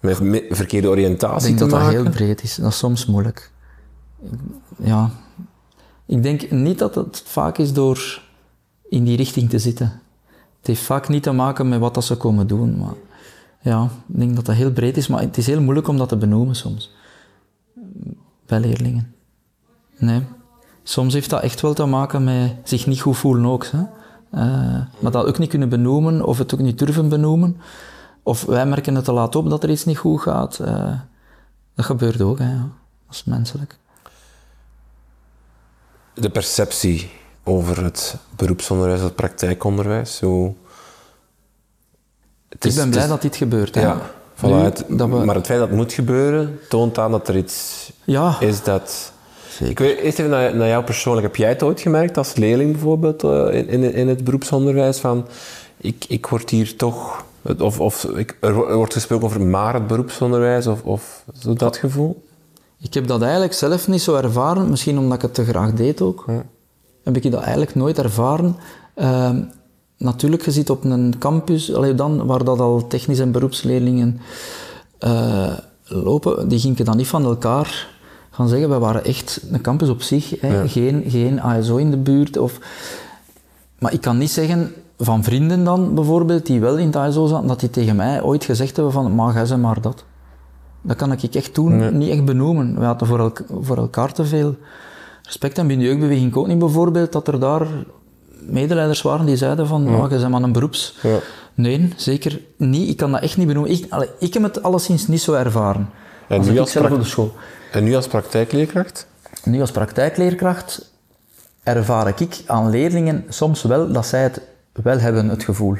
[0.00, 1.66] met verkeerde oriëntatie te maken?
[1.66, 2.54] Ik denk dat dat heel breed is.
[2.54, 3.50] Dat is soms moeilijk.
[4.78, 5.10] Ja.
[6.06, 8.22] Ik denk niet dat het vaak is door
[8.88, 10.00] in die richting te zitten.
[10.58, 12.78] Het heeft vaak niet te maken met wat dat ze komen doen.
[12.78, 12.94] Maar
[13.60, 15.06] ja, ik denk dat dat heel breed is.
[15.06, 16.94] Maar het is heel moeilijk om dat te benoemen soms.
[18.46, 19.14] Bij leerlingen.
[19.98, 20.22] Nee
[20.88, 23.66] soms heeft dat echt wel te maken met zich niet goed voelen ook.
[23.66, 23.78] Hè.
[23.78, 27.60] Uh, maar dat ook niet kunnen benoemen of het ook niet durven benoemen.
[28.22, 30.58] Of wij merken het te laat op dat er iets niet goed gaat.
[30.60, 30.92] Uh,
[31.74, 32.68] dat gebeurt ook, hè, ja.
[33.06, 33.76] dat is menselijk.
[36.14, 37.10] De perceptie
[37.44, 40.54] over het beroepsonderwijs, het praktijkonderwijs, hoe...
[42.48, 43.74] Het is, Ik ben blij dat dit gebeurt.
[43.74, 43.80] Hè.
[43.80, 44.00] Ja,
[44.36, 45.06] we...
[45.06, 48.40] Maar het feit dat het moet gebeuren, toont aan dat er iets ja.
[48.40, 49.12] is dat
[49.60, 51.26] ik eerst even naar, naar jou persoonlijk.
[51.26, 55.26] Heb jij het ooit gemerkt als leerling bijvoorbeeld uh, in, in het beroepsonderwijs van
[55.76, 57.24] ik, ik word hier toch,
[57.58, 62.24] of, of ik, er wordt gesproken over maar het beroepsonderwijs of, of zo dat gevoel?
[62.80, 66.00] Ik heb dat eigenlijk zelf niet zo ervaren, misschien omdat ik het te graag deed
[66.00, 66.24] ook.
[66.26, 66.44] Ja.
[67.02, 68.56] Heb ik dat eigenlijk nooit ervaren.
[68.96, 69.30] Uh,
[69.96, 74.20] natuurlijk, je zit op een campus, alleen dan, waar dat al technisch en beroepsleerlingen
[75.00, 75.52] uh,
[75.84, 77.88] lopen, die gingen dan niet van elkaar
[78.36, 81.96] gaan zeggen, wij waren echt een campus op zich, hè, geen, geen ASO in de
[81.96, 82.36] buurt.
[82.36, 82.58] Of...
[83.78, 87.46] Maar ik kan niet zeggen van vrienden dan bijvoorbeeld, die wel in het ASO zaten,
[87.46, 90.04] dat die tegen mij ooit gezegd hebben van, maar jij maar dat.
[90.82, 92.78] Dat kan ik echt toen niet echt benoemen.
[92.78, 94.54] We hadden voor, voor elkaar te veel
[95.22, 95.58] respect.
[95.58, 97.66] En binnen de jeugdbeweging ook niet bijvoorbeeld, dat er daar
[98.40, 100.02] medeleiders waren die zeiden van, ja.
[100.02, 100.96] je bent maar een beroeps.
[101.02, 101.18] Ja.
[101.54, 102.88] Nee, zeker niet.
[102.88, 103.72] Ik kan dat echt niet benoemen.
[103.72, 105.90] Ik, allee, ik heb het alleszins niet zo ervaren.
[106.28, 107.34] En nu als, zelf op de school.
[107.72, 109.06] En nu als praktijkleerkracht?
[109.44, 110.92] Nu als praktijkleerkracht
[111.62, 114.40] ervaar ik aan leerlingen soms wel dat zij het
[114.72, 115.76] wel hebben, het gevoel.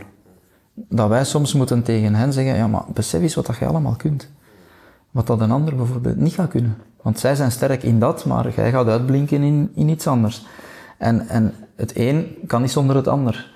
[0.75, 3.97] Dat wij soms moeten tegen hen zeggen, ja maar besef eens wat dat je allemaal
[3.97, 4.29] kunt.
[5.11, 6.77] Wat dat een ander bijvoorbeeld niet gaat kunnen.
[7.03, 10.47] Want zij zijn sterk in dat, maar jij gaat uitblinken in, in iets anders.
[10.99, 13.53] En, en het een kan niet zonder het ander.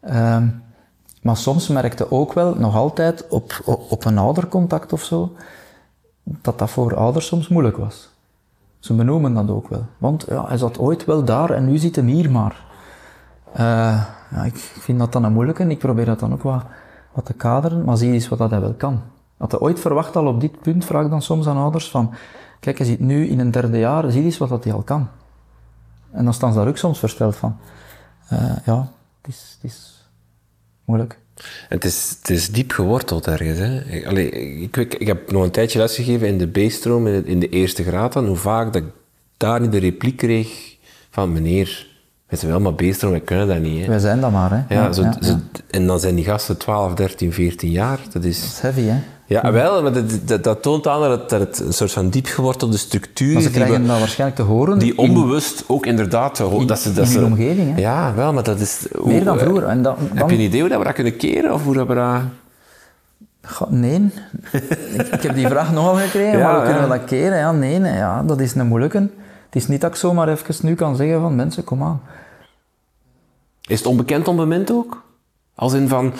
[0.00, 0.46] Ehm,
[1.22, 5.32] maar soms merkte ook wel, nog altijd, op, op een oudercontact of zo,
[6.22, 8.10] dat dat voor ouders soms moeilijk was.
[8.78, 9.86] Ze benoemen dat ook wel.
[9.98, 12.64] Want ja, hij zat ooit wel daar en nu zit hem hier maar.
[13.52, 16.64] Uh, ja, ik vind dat dan een moeilijke en ik probeer dat dan ook wat,
[17.12, 19.00] wat te kaderen, maar zie eens wat dat hij wel kan.
[19.36, 22.14] Had hij ooit verwacht al op dit punt, vraag dan soms aan ouders van,
[22.60, 25.08] kijk, hij zit nu in een derde jaar, zie eens wat dat hij al kan.
[26.10, 27.56] En dan staan ze daar ook soms versteld van.
[28.32, 28.88] Uh, ja,
[29.20, 30.08] het is, het is
[30.84, 31.21] moeilijk.
[31.68, 33.58] Het is, het is diep geworteld ergens.
[33.58, 34.06] Hè?
[34.06, 34.30] Allee,
[34.60, 37.84] ik, ik, ik, heb nog een tijdje lesgegeven in de B-stroom, in, in, de eerste
[37.84, 38.88] graad, en hoe vaak dat ik
[39.36, 40.76] daar niet de repliek kreeg
[41.10, 41.86] van meneer,
[42.26, 43.80] weet je wel, maar B-stroom, wij kunnen dat niet.
[43.80, 43.86] Hè?
[43.86, 44.50] Wij zijn dat maar.
[44.50, 44.74] Hè?
[44.74, 45.38] Ja, zo, Zo,
[45.70, 47.98] en dan zijn die gasten 12, 13, 14 jaar.
[48.12, 49.00] Dat is, dat is heavy, hè?
[49.32, 53.36] Ja, wel, maar dat, dat, toont aan dat het, een soort van diep gewortelde structuur
[53.36, 53.42] is.
[53.42, 54.78] ze krijgen dat waarschijnlijk te horen.
[54.78, 56.36] Die onbewust ook inderdaad...
[56.66, 57.80] Dat ze, dat in hun omgeving, hè?
[57.80, 58.86] Ja, wel, maar dat is...
[59.04, 59.64] Meer dan vroeger.
[59.64, 61.52] En dan, Heb je een idee hoe dat we dat kunnen keren?
[61.52, 62.20] Of hoe dat we dat...
[63.68, 64.10] nee.
[65.12, 67.38] ik, heb die vraag nogal gekregen, ja, maar hoe kunnen we dat keren?
[67.38, 68.98] Ja, nee, nee, ja, dat is een moeilijke.
[68.98, 72.02] Het is niet dat ik zomaar even nu kan zeggen van mensen, kom aan.
[73.66, 75.02] Is het onbekend op moment ook?
[75.54, 76.12] Als in van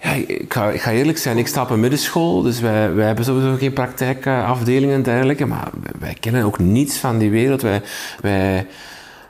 [0.00, 3.06] ja, ik ga, ik ga, eerlijk zijn, ik sta op een middenschool, dus wij, wij
[3.06, 7.62] hebben sowieso geen praktijkafdelingen en dergelijke, maar wij, kennen ook niets van die wereld.
[7.62, 7.82] Wij,
[8.20, 8.66] wij,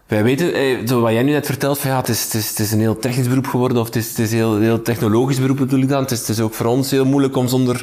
[0.06, 2.48] wij weten, eh, zo wat jij nu net vertelt, van ja, het is, het is,
[2.48, 4.82] het is een heel technisch beroep geworden, of het is, het is een heel, heel
[4.82, 6.02] technologisch beroep natuurlijk dan.
[6.02, 7.76] Het is, het is ook voor ons heel moeilijk om zonder,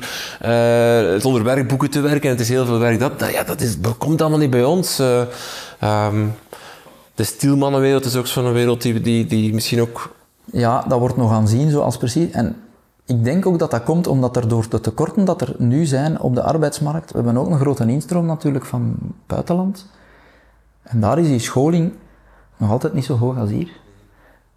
[0.45, 2.99] uh, zonder werkboeken te werken, en het is heel veel werk.
[2.99, 4.99] Dat, dat, ja, dat, is, dat komt allemaal niet bij ons.
[4.99, 5.21] Uh,
[7.15, 10.13] de stielmannenwereld is ook zo'n wereld die, die, die misschien ook...
[10.45, 12.31] Ja, dat wordt nog aanzien zoals precies.
[12.31, 12.55] En
[13.05, 16.19] ik denk ook dat dat komt omdat er door de tekorten dat er nu zijn
[16.19, 18.95] op de arbeidsmarkt, we hebben ook een grote instroom natuurlijk van
[19.27, 19.87] buitenland.
[20.83, 21.93] En daar is die scholing
[22.57, 23.69] nog altijd niet zo hoog als hier.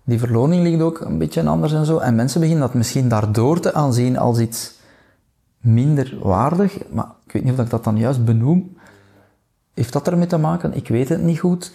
[0.04, 1.98] Die verloning ligt ook een beetje anders en zo.
[1.98, 4.74] En mensen beginnen dat misschien daardoor te aanzien als iets
[5.58, 6.78] minder waardig.
[6.90, 8.76] Maar ik weet niet of ik dat dan juist benoem.
[9.74, 10.74] Heeft dat ermee te maken?
[10.74, 11.72] Ik weet het niet goed.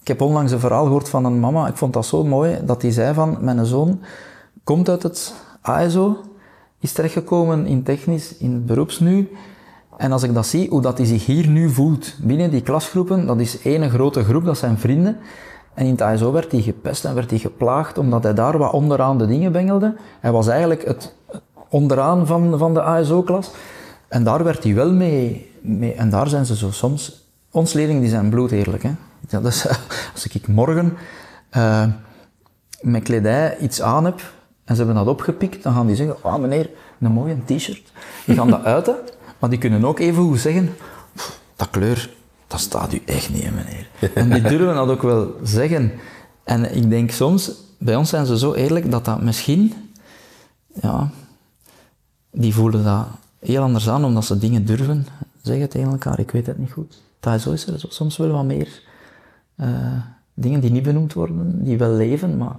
[0.00, 1.68] Ik heb onlangs een verhaal gehoord van een mama.
[1.68, 4.00] Ik vond dat zo mooi dat die zei van, mijn zoon
[4.64, 5.34] komt uit het
[5.66, 6.20] ASO
[6.80, 9.30] is terechtgekomen in technisch, in het beroeps nu.
[9.96, 13.26] En als ik dat zie, hoe dat hij zich hier nu voelt binnen die klasgroepen,
[13.26, 15.16] dat is één grote groep, dat zijn vrienden.
[15.74, 18.72] En in het ASO werd hij gepest en werd hij geplaagd omdat hij daar wat
[18.72, 19.96] onderaan de dingen bengelde.
[20.20, 21.14] Hij was eigenlijk het
[21.68, 23.50] onderaan van, van de ASO-klas.
[24.08, 27.22] En daar werd hij wel mee, mee, En daar zijn ze zo soms...
[27.50, 28.98] Ons leerlingen die zijn?
[29.28, 29.66] Ja, dus,
[30.14, 30.96] als ik morgen
[31.56, 31.84] uh,
[32.80, 34.20] met kledij iets aan heb
[34.64, 37.92] en ze hebben dat opgepikt, dan gaan die zeggen, ah oh, meneer, een mooie t-shirt.
[38.24, 38.96] Die gaan dat uiten,
[39.38, 40.74] maar die kunnen ook even goed zeggen,
[41.56, 42.10] dat kleur,
[42.46, 43.88] dat staat u echt niet, meneer.
[44.14, 45.92] En die durven dat ook wel zeggen.
[46.44, 49.72] En ik denk soms, bij ons zijn ze zo eerlijk dat dat misschien,
[50.80, 51.10] ja,
[52.30, 53.06] die voelen dat
[53.38, 55.06] heel anders aan, omdat ze dingen durven
[55.42, 56.18] zeggen tegen elkaar.
[56.18, 57.02] Ik weet het niet goed.
[57.20, 58.82] Dat zo is er soms wel wat meer
[59.56, 59.66] uh,
[60.34, 62.56] dingen die niet benoemd worden, die wel leven, maar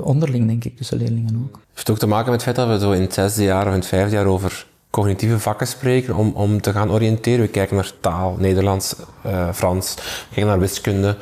[0.00, 1.60] onderling, denk ik, tussen leerlingen ook.
[1.68, 3.66] Heeft het ook te maken met het feit dat we zo in het zesde jaar
[3.66, 7.40] of in het vijfde jaar over cognitieve vakken spreken om, om te gaan oriënteren.
[7.40, 11.16] We kijken naar taal, Nederlands, uh, Frans, we kijken naar wiskunde.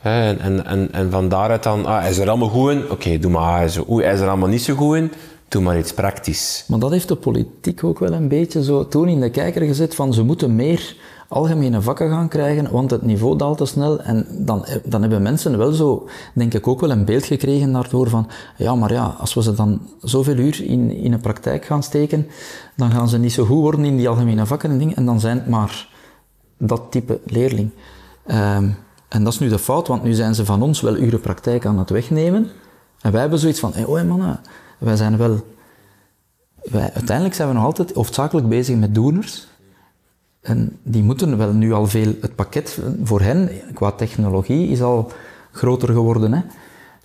[0.00, 2.90] Hè, en, en, en, en, van daaruit dan, ah, hij is er allemaal goed in,
[2.90, 3.98] oké, doe maar zo.
[3.98, 5.12] Hij is er allemaal niet zo goed in,
[5.48, 6.64] doe maar iets praktisch.
[6.68, 9.94] Maar dat heeft de politiek ook wel een beetje zo toen in de kijker gezet
[9.94, 10.96] van ze moeten meer
[11.32, 14.00] algemene vakken gaan krijgen, want het niveau daalt te snel.
[14.00, 18.08] En dan, dan hebben mensen wel zo, denk ik, ook wel een beeld gekregen daardoor
[18.08, 21.82] van, ja, maar ja, als we ze dan zoveel uur in, in een praktijk gaan
[21.82, 22.26] steken,
[22.76, 25.20] dan gaan ze niet zo goed worden in die algemene vakken en dingen, en dan
[25.20, 25.88] zijn het maar
[26.58, 27.70] dat type leerling.
[28.26, 28.68] Ehm,
[29.08, 31.66] en dat is nu de fout, want nu zijn ze van ons wel uren praktijk
[31.66, 32.50] aan het wegnemen.
[33.00, 34.40] En wij hebben zoiets van, hey, oh mannen,
[34.78, 35.40] wij zijn wel...
[36.72, 39.46] Uiteindelijk zijn we nog altijd hoofdzakelijk bezig met doeners.
[40.42, 45.12] En die moeten wel nu al veel, het pakket voor hen qua technologie is al
[45.52, 46.32] groter geworden.
[46.32, 46.42] Hè.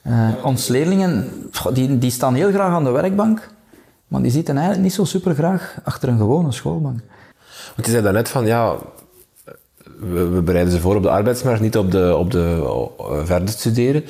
[0.07, 1.29] Uh, ons leerlingen,
[1.73, 3.49] die, die staan heel graag aan de werkbank,
[4.07, 6.99] maar die zitten eigenlijk niet zo super graag achter een gewone schoolbank.
[7.75, 8.75] Want je zei daarnet van, ja,
[9.99, 12.63] we, bereiden ze voor op de arbeidsmarkt, niet op de, op de
[12.99, 14.03] uh, verder studeren.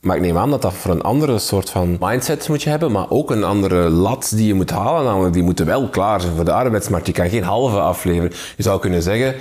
[0.00, 2.92] Maar ik neem aan dat dat voor een andere soort van mindset moet je hebben,
[2.92, 5.04] maar ook een andere lat die je moet halen.
[5.04, 7.06] Namelijk, die moeten wel klaar zijn voor de arbeidsmarkt.
[7.06, 8.32] Je kan geen halve afleveren.
[8.56, 9.34] Je zou kunnen zeggen,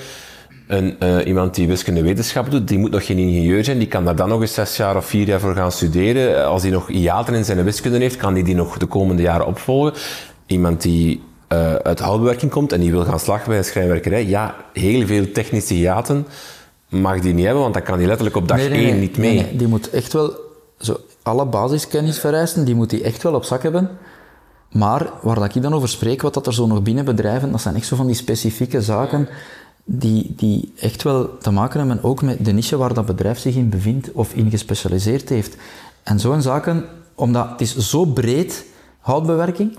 [0.67, 3.77] een, uh, iemand die wiskunde wetenschap doet, die moet nog geen ingenieur zijn.
[3.77, 6.47] Die kan daar dan nog eens zes jaar of vier jaar voor gaan studeren.
[6.47, 9.47] Als hij nog hiaten in zijn wiskunde heeft, kan hij die nog de komende jaren
[9.47, 9.93] opvolgen.
[10.45, 11.21] Iemand die
[11.53, 15.31] uh, uit houtbewerking komt en die wil gaan slag bij een schrijnwerkerij, ja, heel veel
[15.31, 16.27] technische hiaten
[16.89, 19.33] mag die niet hebben, want dan kan hij letterlijk op dag nee, één niet mee.
[19.33, 20.46] Nee, die moet echt wel,
[20.79, 23.89] zo, alle basiskennis vereisten, die moet hij echt wel op zak hebben.
[24.71, 27.61] Maar waar dat ik dan over spreek, wat dat er zo nog binnen bedrijven, dat
[27.61, 29.27] zijn echt zo van die specifieke zaken
[29.89, 33.55] die, die echt wel te maken hebben ook met de niche waar dat bedrijf zich
[33.55, 35.57] in bevindt of in gespecialiseerd heeft.
[36.03, 38.65] En zo'n zaken, omdat het is zo breed,
[38.99, 39.77] houtbewerking,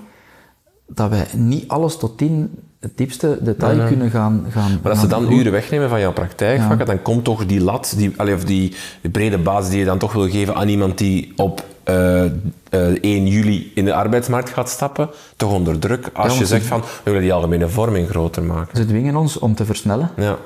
[0.87, 4.79] dat wij niet alles tot in het diepste detail kunnen gaan, gaan...
[4.83, 8.33] Maar als ze dan uren wegnemen van jouw praktijkvakken, dan komt toch die lat, die,
[8.35, 12.25] of die, brede basis die je dan toch wil geven aan iemand die op uh,
[12.25, 12.31] uh,
[12.71, 16.11] 1 juli in de arbeidsmarkt gaat stappen, toch onder druk.
[16.13, 18.77] Als je zegt van, we willen die algemene vorming groter maken.
[18.77, 20.11] Ze dwingen ons om te versnellen.
[20.17, 20.37] Ja.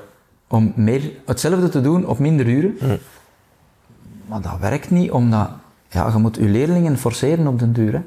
[0.49, 2.77] Om meer, hetzelfde te doen op minder uren.
[2.79, 2.97] Hm.
[4.27, 5.49] Maar dat werkt niet, omdat
[5.89, 7.93] ja, je moet je leerlingen forceren op den duur.
[7.93, 8.01] Hè.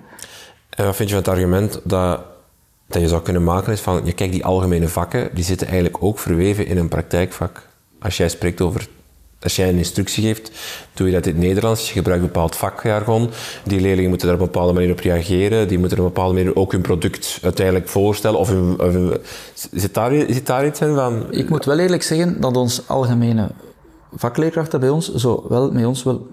[0.70, 2.22] En wat vind je van het argument dat,
[2.88, 6.04] dat je zou kunnen maken is van, je kijkt die algemene vakken, die zitten eigenlijk
[6.04, 7.68] ook verweven in een praktijkvak.
[8.00, 8.88] Als jij spreekt over
[9.46, 10.52] als jij een instructie geeft,
[10.94, 11.88] doe je dat in het Nederlands.
[11.88, 13.30] Je gebruikt een bepaald vakjargon.
[13.64, 15.68] Die leerlingen moeten daar op een bepaalde manier op reageren.
[15.68, 18.40] Die moeten op een bepaalde manier ook hun product uiteindelijk voorstellen.
[18.40, 18.54] Of,
[19.72, 21.32] zit, daar, daar iets in van?
[21.32, 23.50] Ik moet wel eerlijk zeggen dat ons algemene
[24.16, 26.28] vakleerkrachten bij ons zo wel met ons wel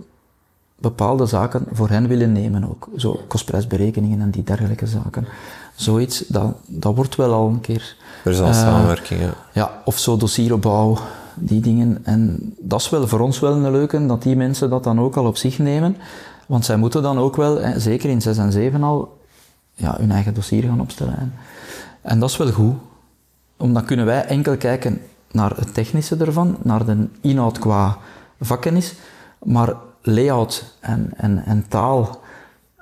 [0.83, 2.89] bepaalde zaken voor hen willen nemen ook.
[2.97, 5.27] Zo kostprijsberekeningen en die dergelijke zaken.
[5.75, 7.97] Zoiets, dat, dat wordt wel al een keer...
[8.25, 9.35] Er is al uh, samenwerking, ja.
[9.53, 10.99] Ja, of zo dossieropbouw,
[11.35, 11.99] die dingen.
[12.03, 15.17] En dat is wel voor ons wel een leuke, dat die mensen dat dan ook
[15.17, 15.97] al op zich nemen.
[16.47, 19.19] Want zij moeten dan ook wel, zeker in 6 en 7 al,
[19.75, 21.19] ja, hun eigen dossier gaan opstellen.
[21.19, 21.35] En,
[22.03, 22.75] en dat is wel goed.
[23.57, 27.99] Omdat kunnen wij enkel kijken naar het technische ervan, naar de inhoud qua
[28.41, 28.95] vakkennis,
[29.43, 32.21] maar layout en, en, en taal,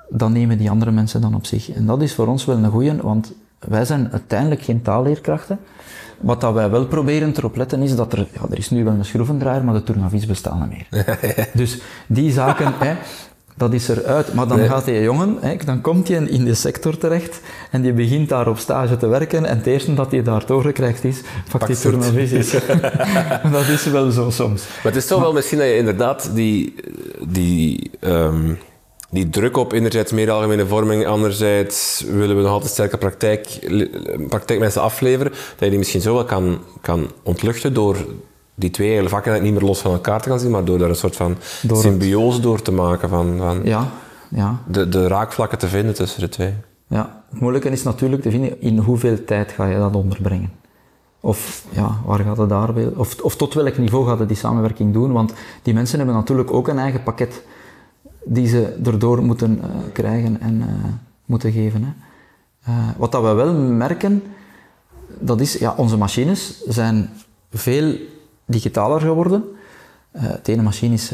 [0.08, 1.70] dan nemen die andere mensen dan op zich.
[1.70, 5.58] En dat is voor ons wel een goeie, want wij zijn uiteindelijk geen taalleerkrachten.
[6.20, 8.92] Wat dat wij wel proberen te letten is dat er, ja, er is nu wel
[8.92, 11.18] een schroevendraaier, maar de tournavis bestaan niet meer.
[11.54, 12.94] dus die zaken, hè,
[13.60, 14.34] dat is eruit.
[14.34, 17.40] Maar dan gaat die jongen, hè, dan komt hij in de sector terecht
[17.70, 21.04] en die begint daar op stage te werken en het eerste dat hij daar doorgekrijgt
[21.04, 21.76] is, pak die
[23.52, 24.66] dat is wel zo soms.
[24.66, 26.74] Maar het is toch wel misschien dat je inderdaad die,
[27.28, 28.58] die um
[29.10, 33.58] die druk op enerzijds meer algemene vorming, anderzijds willen we nog altijd sterke praktijk,
[34.28, 37.96] praktijkmensen afleveren, dat je die misschien zo wel kan, kan ontluchten door
[38.60, 40.96] die twee vakken niet meer los van elkaar te gaan zien, maar door daar een
[40.96, 41.36] soort van
[41.72, 43.88] symbiose door te maken van, van ja,
[44.28, 44.58] ja.
[44.66, 46.54] De, de raakvlakken te vinden tussen de twee.
[46.86, 50.50] Ja, het moeilijke is natuurlijk te vinden in hoeveel tijd ga je dat onderbrengen.
[51.20, 54.92] Of ja, waar gaat het daar of, of tot welk niveau gaat het die samenwerking
[54.92, 55.12] doen?
[55.12, 55.32] Want
[55.62, 57.42] die mensen hebben natuurlijk ook een eigen pakket
[58.24, 60.66] die ze erdoor moeten uh, krijgen en uh,
[61.24, 61.82] moeten geven.
[61.82, 61.92] Hè.
[62.72, 64.22] Uh, wat dat we wel merken,
[65.18, 67.10] dat is, ja, onze machines zijn
[67.50, 67.94] veel
[68.50, 69.44] digitaler geworden.
[70.42, 71.12] de ene machine is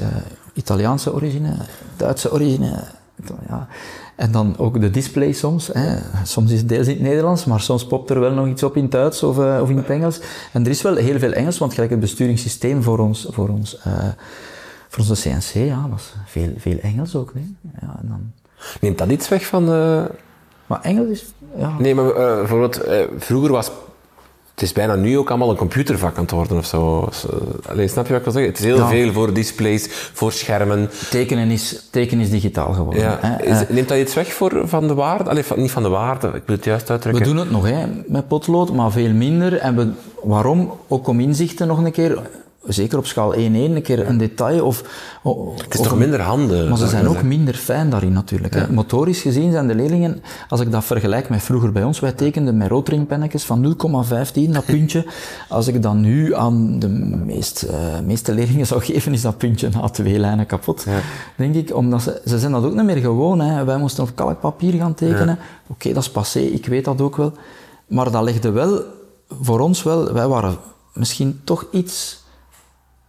[0.52, 1.56] Italiaanse origine,
[1.96, 2.84] Duitse origine,
[3.48, 3.68] ja.
[4.16, 5.70] En dan ook de display soms.
[5.72, 5.98] Hè.
[6.24, 8.76] Soms is het deels in het Nederlands, maar soms popt er wel nog iets op
[8.76, 10.20] in het Duits of, of in het Engels.
[10.52, 13.78] En er is wel heel veel Engels, want gelijk het besturingssysteem voor ons, voor ons
[14.88, 17.32] voor onze CNC ja, was veel, veel Engels ook.
[17.80, 18.32] Ja, en dan...
[18.80, 19.64] Neemt dat iets weg van...
[20.66, 21.24] Maar Engels is...
[21.56, 21.78] Ja.
[21.78, 22.80] Nee, maar bijvoorbeeld,
[23.16, 23.70] vroeger was...
[24.56, 27.08] Het is bijna nu ook allemaal een computervak aan het worden of zo.
[27.66, 28.50] Allee, snap je wat ik wil zeggen?
[28.50, 30.90] Het is heel veel voor displays, voor schermen.
[31.10, 33.02] Tekenen is, tekenen is digitaal geworden.
[33.02, 33.18] Ja.
[33.20, 33.44] Hè?
[33.44, 35.30] Is, neemt dat iets weg voor, van de waarde?
[35.30, 37.22] Allee, van, niet van de waarde, ik wil het juist uitdrukken.
[37.22, 39.56] We doen het nog hè, met potlood, maar veel minder.
[39.56, 39.90] En we,
[40.22, 40.72] waarom?
[40.88, 42.18] Ook om inzichten nog een keer
[42.68, 44.82] zeker op schaal 1-1 een keer een detail of...
[45.56, 46.68] het is toch minder handen?
[46.68, 48.54] Maar ze zijn ook minder fijn daarin natuurlijk.
[48.54, 48.72] Hè.
[48.72, 52.56] Motorisch gezien zijn de leerlingen, als ik dat vergelijk met vroeger bij ons, wij tekenden
[52.56, 53.76] met roodringpennetjes van
[54.34, 55.06] 0,15 dat puntje.
[55.48, 57.70] Als ik dat nu aan de meest, uh,
[58.04, 60.84] meeste leerlingen zou geven, is dat puntje na twee lijnen kapot.
[60.86, 61.00] Ja.
[61.36, 63.40] Denk ik, omdat ze, ze zijn dat ook niet meer gewoon.
[63.40, 63.64] Hè.
[63.64, 65.38] Wij moesten op kalkpapier gaan tekenen.
[65.66, 67.32] Oké, dat is passé, ik weet dat ook wel.
[67.86, 68.82] Maar dat legde wel
[69.40, 70.56] voor ons wel, wij waren
[70.92, 72.24] misschien toch iets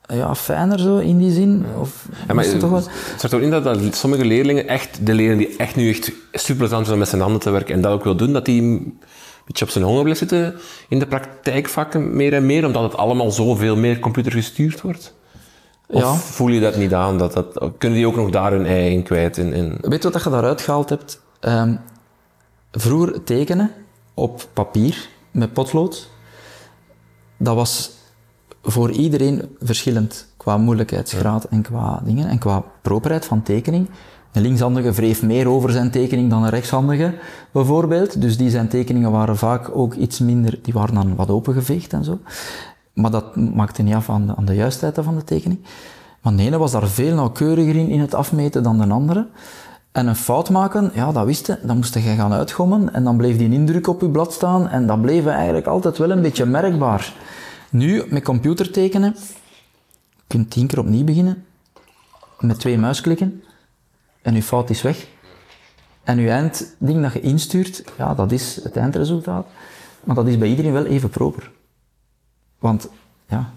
[0.08, 1.66] ja, fijner zo in die zin.
[1.80, 2.84] Of, Ja, maar het het toch wel...
[3.18, 6.56] staat ook in dat, dat sommige leerlingen, echt, de leerlingen die echt nu echt super
[6.56, 8.62] plezant zijn om met zijn handen te werken en dat ook wil doen, dat die
[8.62, 9.00] een
[9.46, 10.56] beetje op zijn honger blijft zitten
[10.90, 15.16] in de praktijkvakken meer en meer, omdat het allemaal zoveel meer computergestuurd wordt?
[15.88, 16.14] Of Ja.
[16.14, 17.18] voel je dat niet aan?
[17.18, 19.38] Dat, dat, kunnen die ook nog daar hun ei in kwijt?
[19.38, 19.78] In, in...
[19.82, 21.22] Weet je wat je daaruit gehaald hebt?
[21.40, 21.76] Ehm,
[22.72, 23.72] vroeger tekenen
[24.14, 26.10] op papier met potlood,
[27.38, 27.92] dat was
[28.70, 33.90] voor iedereen verschillend qua moeilijkheidsgraad en qua dingen en qua properheid van tekening.
[34.32, 37.14] Een linkshandige wreef meer over zijn tekening dan een rechtshandige,
[37.52, 38.22] bijvoorbeeld.
[38.22, 42.04] Dus die zijn tekeningen waren vaak ook iets minder, die waren dan wat opengeveegd en
[42.04, 42.20] zo.
[42.94, 45.60] Maar dat maakte niet af aan de, aan de juistheid van de tekening.
[46.22, 49.28] Maar de ene was daar veel nauwkeuriger in, in het afmeten dan de andere.
[49.92, 53.18] En een fout maken, ja, dat wist je, dan moest je gaan uitgommen en dan
[53.18, 56.46] bleef die indruk op je blad staan en dat bleef eigenlijk altijd wel een beetje
[56.46, 57.14] merkbaar.
[57.72, 59.16] Nu, met computertekenen,
[60.16, 61.46] je kunt tien keer opnieuw beginnen,
[62.40, 63.44] met twee muisklikken,
[64.22, 65.08] en je fout is weg.
[66.04, 69.48] En je eindding dat je instuurt, ja, dat is het eindresultaat.
[70.04, 71.52] Maar dat is bij iedereen wel even proper.
[72.60, 72.90] Want,
[73.30, 73.54] ja...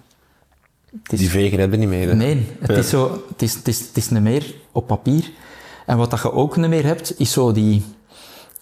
[1.02, 2.08] Het is, Die vegen hebben niet meer.
[2.08, 2.14] hè?
[2.14, 5.30] Nee, het is zo, het is, het is, het is niet meer op papier.
[5.86, 7.82] En wat dat je ook niet meer hebt, is zo die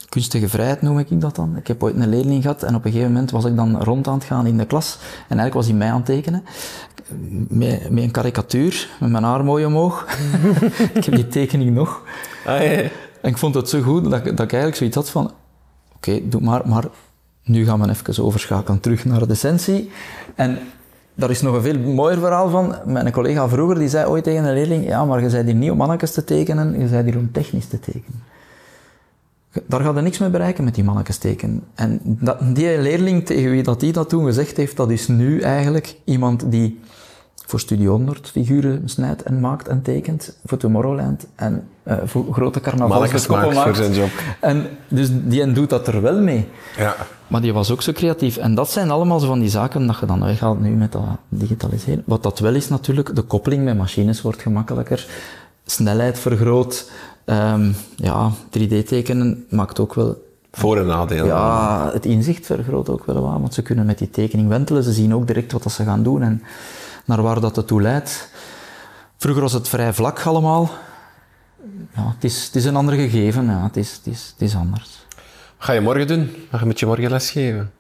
[0.09, 1.57] kunstige vrijheid, noem ik dat dan.
[1.57, 4.09] Ik heb ooit een leerling gehad en op een gegeven moment was ik dan rond
[4.09, 4.99] aan het gaan in de klas.
[5.03, 6.45] En eigenlijk was hij mij aan het tekenen.
[7.49, 10.07] Met, met een karikatuur, met mijn haar mooi omhoog.
[10.95, 12.03] ik heb die tekening nog.
[12.47, 12.71] Ah, ja.
[13.21, 15.33] En ik vond het zo goed dat, ik- dat ik eigenlijk zoiets had van...
[15.97, 16.85] Oké, doe maar, maar
[17.45, 19.91] nu gaan we even overschakelen terug naar de essentie.
[20.35, 20.59] En
[21.15, 22.75] daar is nog een veel mooier verhaal van.
[22.85, 24.87] Mijn collega vroeger die zei ooit tegen een leerling...
[24.87, 27.67] Ja, maar je bent hier niet om mannetjes te tekenen, je bent hier om technisch
[27.67, 28.23] te tekenen.
[29.67, 31.63] Daar gaat er niks mee bereiken met die mannetjes tekenen.
[31.75, 35.41] En dat, die leerling tegen wie dat die dat toen gezegd heeft, dat is nu
[35.41, 36.81] eigenlijk iemand die
[37.49, 42.61] voor Studio 100 figuren snijdt en maakt en tekent, voor Tomorrowland en eh, voor grote
[42.61, 43.77] carnavalskoppen maakt voor maakt.
[43.77, 44.11] zijn job.
[44.41, 46.49] En dus die doet dat er wel mee.
[46.77, 46.97] Ja.
[47.27, 48.37] Maar die was ook zo creatief.
[48.37, 51.03] En dat zijn allemaal zo van die zaken dat je dan weghaalt nu met dat
[51.29, 52.03] digitaliseren.
[52.07, 55.07] Wat dat wel is natuurlijk, de koppeling met machines wordt gemakkelijker.
[55.65, 56.91] Snelheid vergroot.
[57.29, 60.27] Ehm, ja, 3D-tekenen maakt ook wel...
[60.53, 61.27] Voor- en nadelen.
[61.27, 63.41] Ja, het inzicht vergroot ook wel wat.
[63.41, 64.83] Want ze kunnen met die tekening wentelen.
[64.83, 66.43] Ze zien ook direct wat dat ze gaan doen en
[67.05, 68.31] naar waar dat het toe leidt.
[69.17, 70.71] Vroeger was het vrij vlak allemaal.
[71.95, 73.45] Ja, het, is, het is een ander gegeven.
[73.45, 75.07] Ja, het, is, het, is, het is anders.
[75.57, 76.31] Wat ga je morgen doen?
[76.51, 77.73] Ga je met je morgen lesgeven?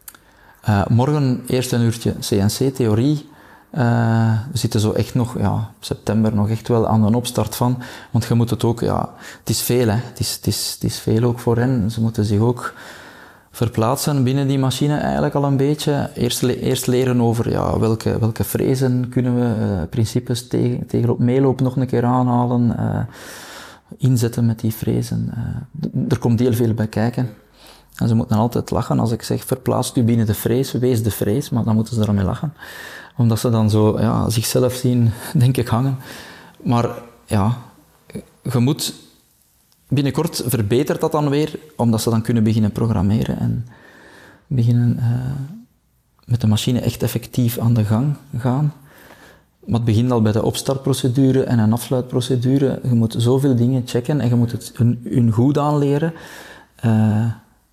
[0.61, 3.29] Eh, morgen eerst een uurtje CNC-theorie.
[3.71, 7.83] Eh, we zitten zo echt nog, ja, september nog echt wel aan de opstart van.
[8.11, 9.09] Want je moet het ook, ja,
[9.39, 9.97] het is veel hè.
[9.97, 11.91] Het is, het is, het is veel ook voor hen.
[11.91, 12.75] Ze moeten zich ook
[13.51, 16.11] verplaatsen binnen die machine eigenlijk al een beetje.
[16.15, 21.61] Eerst, eerst leren over ja, welke, welke frezen kunnen we, eh, principes tegen, tegenop meeloop
[21.61, 22.79] nog een keer aanhalen.
[22.79, 23.01] eh,
[23.97, 25.33] inzetten met die frezen.
[26.09, 27.29] er komt heel veel bij kijken.
[27.97, 31.11] En ze moeten altijd lachen als ik zeg, verplaatst u binnen de vrees, wees de
[31.11, 32.53] vrees, maar dan moeten ze ermee lachen.
[33.19, 35.97] Omdat ze dan zo ja, zichzelf zien, denk ik, hangen.
[36.63, 36.89] Maar
[37.27, 37.59] ja,
[38.53, 38.95] je moet
[39.89, 43.67] binnenkort verbetert dat dan weer, omdat ze dan kunnen beginnen programmeren en
[44.47, 45.59] beginnen eh,
[46.25, 48.73] met de machine echt effectief aan de gang gaan.
[49.65, 52.81] Maar het begint al bij de opstartprocedure en een afsluitprocedure.
[52.83, 56.13] Je moet zoveel dingen checken en je moet het hun, goed aanleren.
[56.77, 57.27] Eh,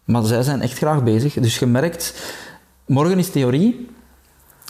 [0.03, 1.33] maar zij zijn echt graag bezig.
[1.33, 2.33] Dus je merkt,
[2.85, 3.87] morgen is theorie.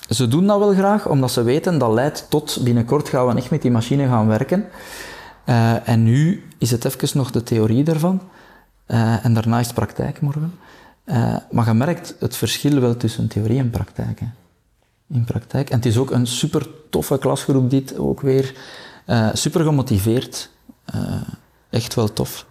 [0.10, 3.49] Ze doen dat wel graag, omdat ze weten dat leidt tot binnenkort gaan we echt
[3.49, 4.66] met die machine gaan werken.
[5.45, 8.22] Eh, en nu is het even nog de theorie daarvan.
[8.86, 10.53] Eh, en daarna is het praktijk morgen.
[11.03, 14.20] Eh, maar je merkt het verschil wel tussen theorie en praktijk.
[14.20, 14.26] Hè.
[15.16, 15.70] In praktijk.
[15.70, 18.53] En het is ook een super toffe klasgroep, dit ook weer.
[19.34, 20.49] Super gemotiveerd.
[21.70, 22.45] Echt wel tof.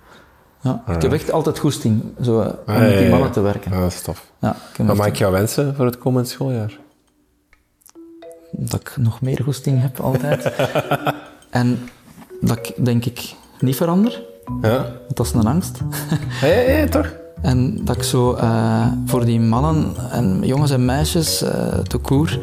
[0.61, 3.35] Ja, ik heb echt altijd goesting zo, om Ah, met die mannen ja.
[3.35, 3.73] te werken.
[3.73, 4.31] Ja, dat is tof.
[4.39, 6.79] Ja, ik Wat mag ik jou wensen voor het komend schooljaar?
[8.59, 10.53] Dat ik nog meer goesting heb altijd.
[11.51, 11.79] en
[12.41, 14.23] dat ik denk ik niet verander,
[14.63, 14.77] Ja?
[14.77, 15.79] want dat is een angst.
[16.41, 17.13] Ja, toch?
[17.43, 21.49] En dat ik zo eh, voor die mannen en jongens en meisjes uh,
[21.79, 22.39] te koer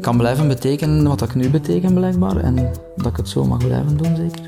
[0.00, 2.36] kan blijven betekenen wat ik nu beteken blijkbaar.
[2.36, 2.54] En
[2.96, 4.44] dat ik het zo mag blijven doen zeker.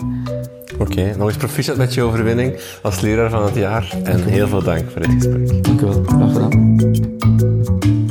[0.79, 3.97] Oké, nog eens proficiat met je overwinning als leraar van het jaar.
[4.03, 5.65] En heel veel dank voor dit gesprek.
[5.65, 8.02] Dank u wel, graag gedaan.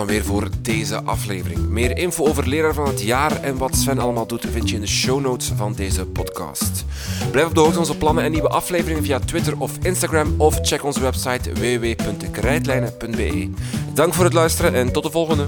[0.00, 1.68] Dan weer voor deze aflevering.
[1.68, 4.80] Meer info over leraar van het jaar en wat Sven allemaal doet vind je in
[4.80, 6.84] de show notes van deze podcast.
[7.30, 10.58] Blijf op de hoogte van onze plannen en nieuwe afleveringen via Twitter of Instagram of
[10.62, 13.50] check onze website www.krijtlijnen.be.
[13.94, 15.46] Dank voor het luisteren en tot de volgende.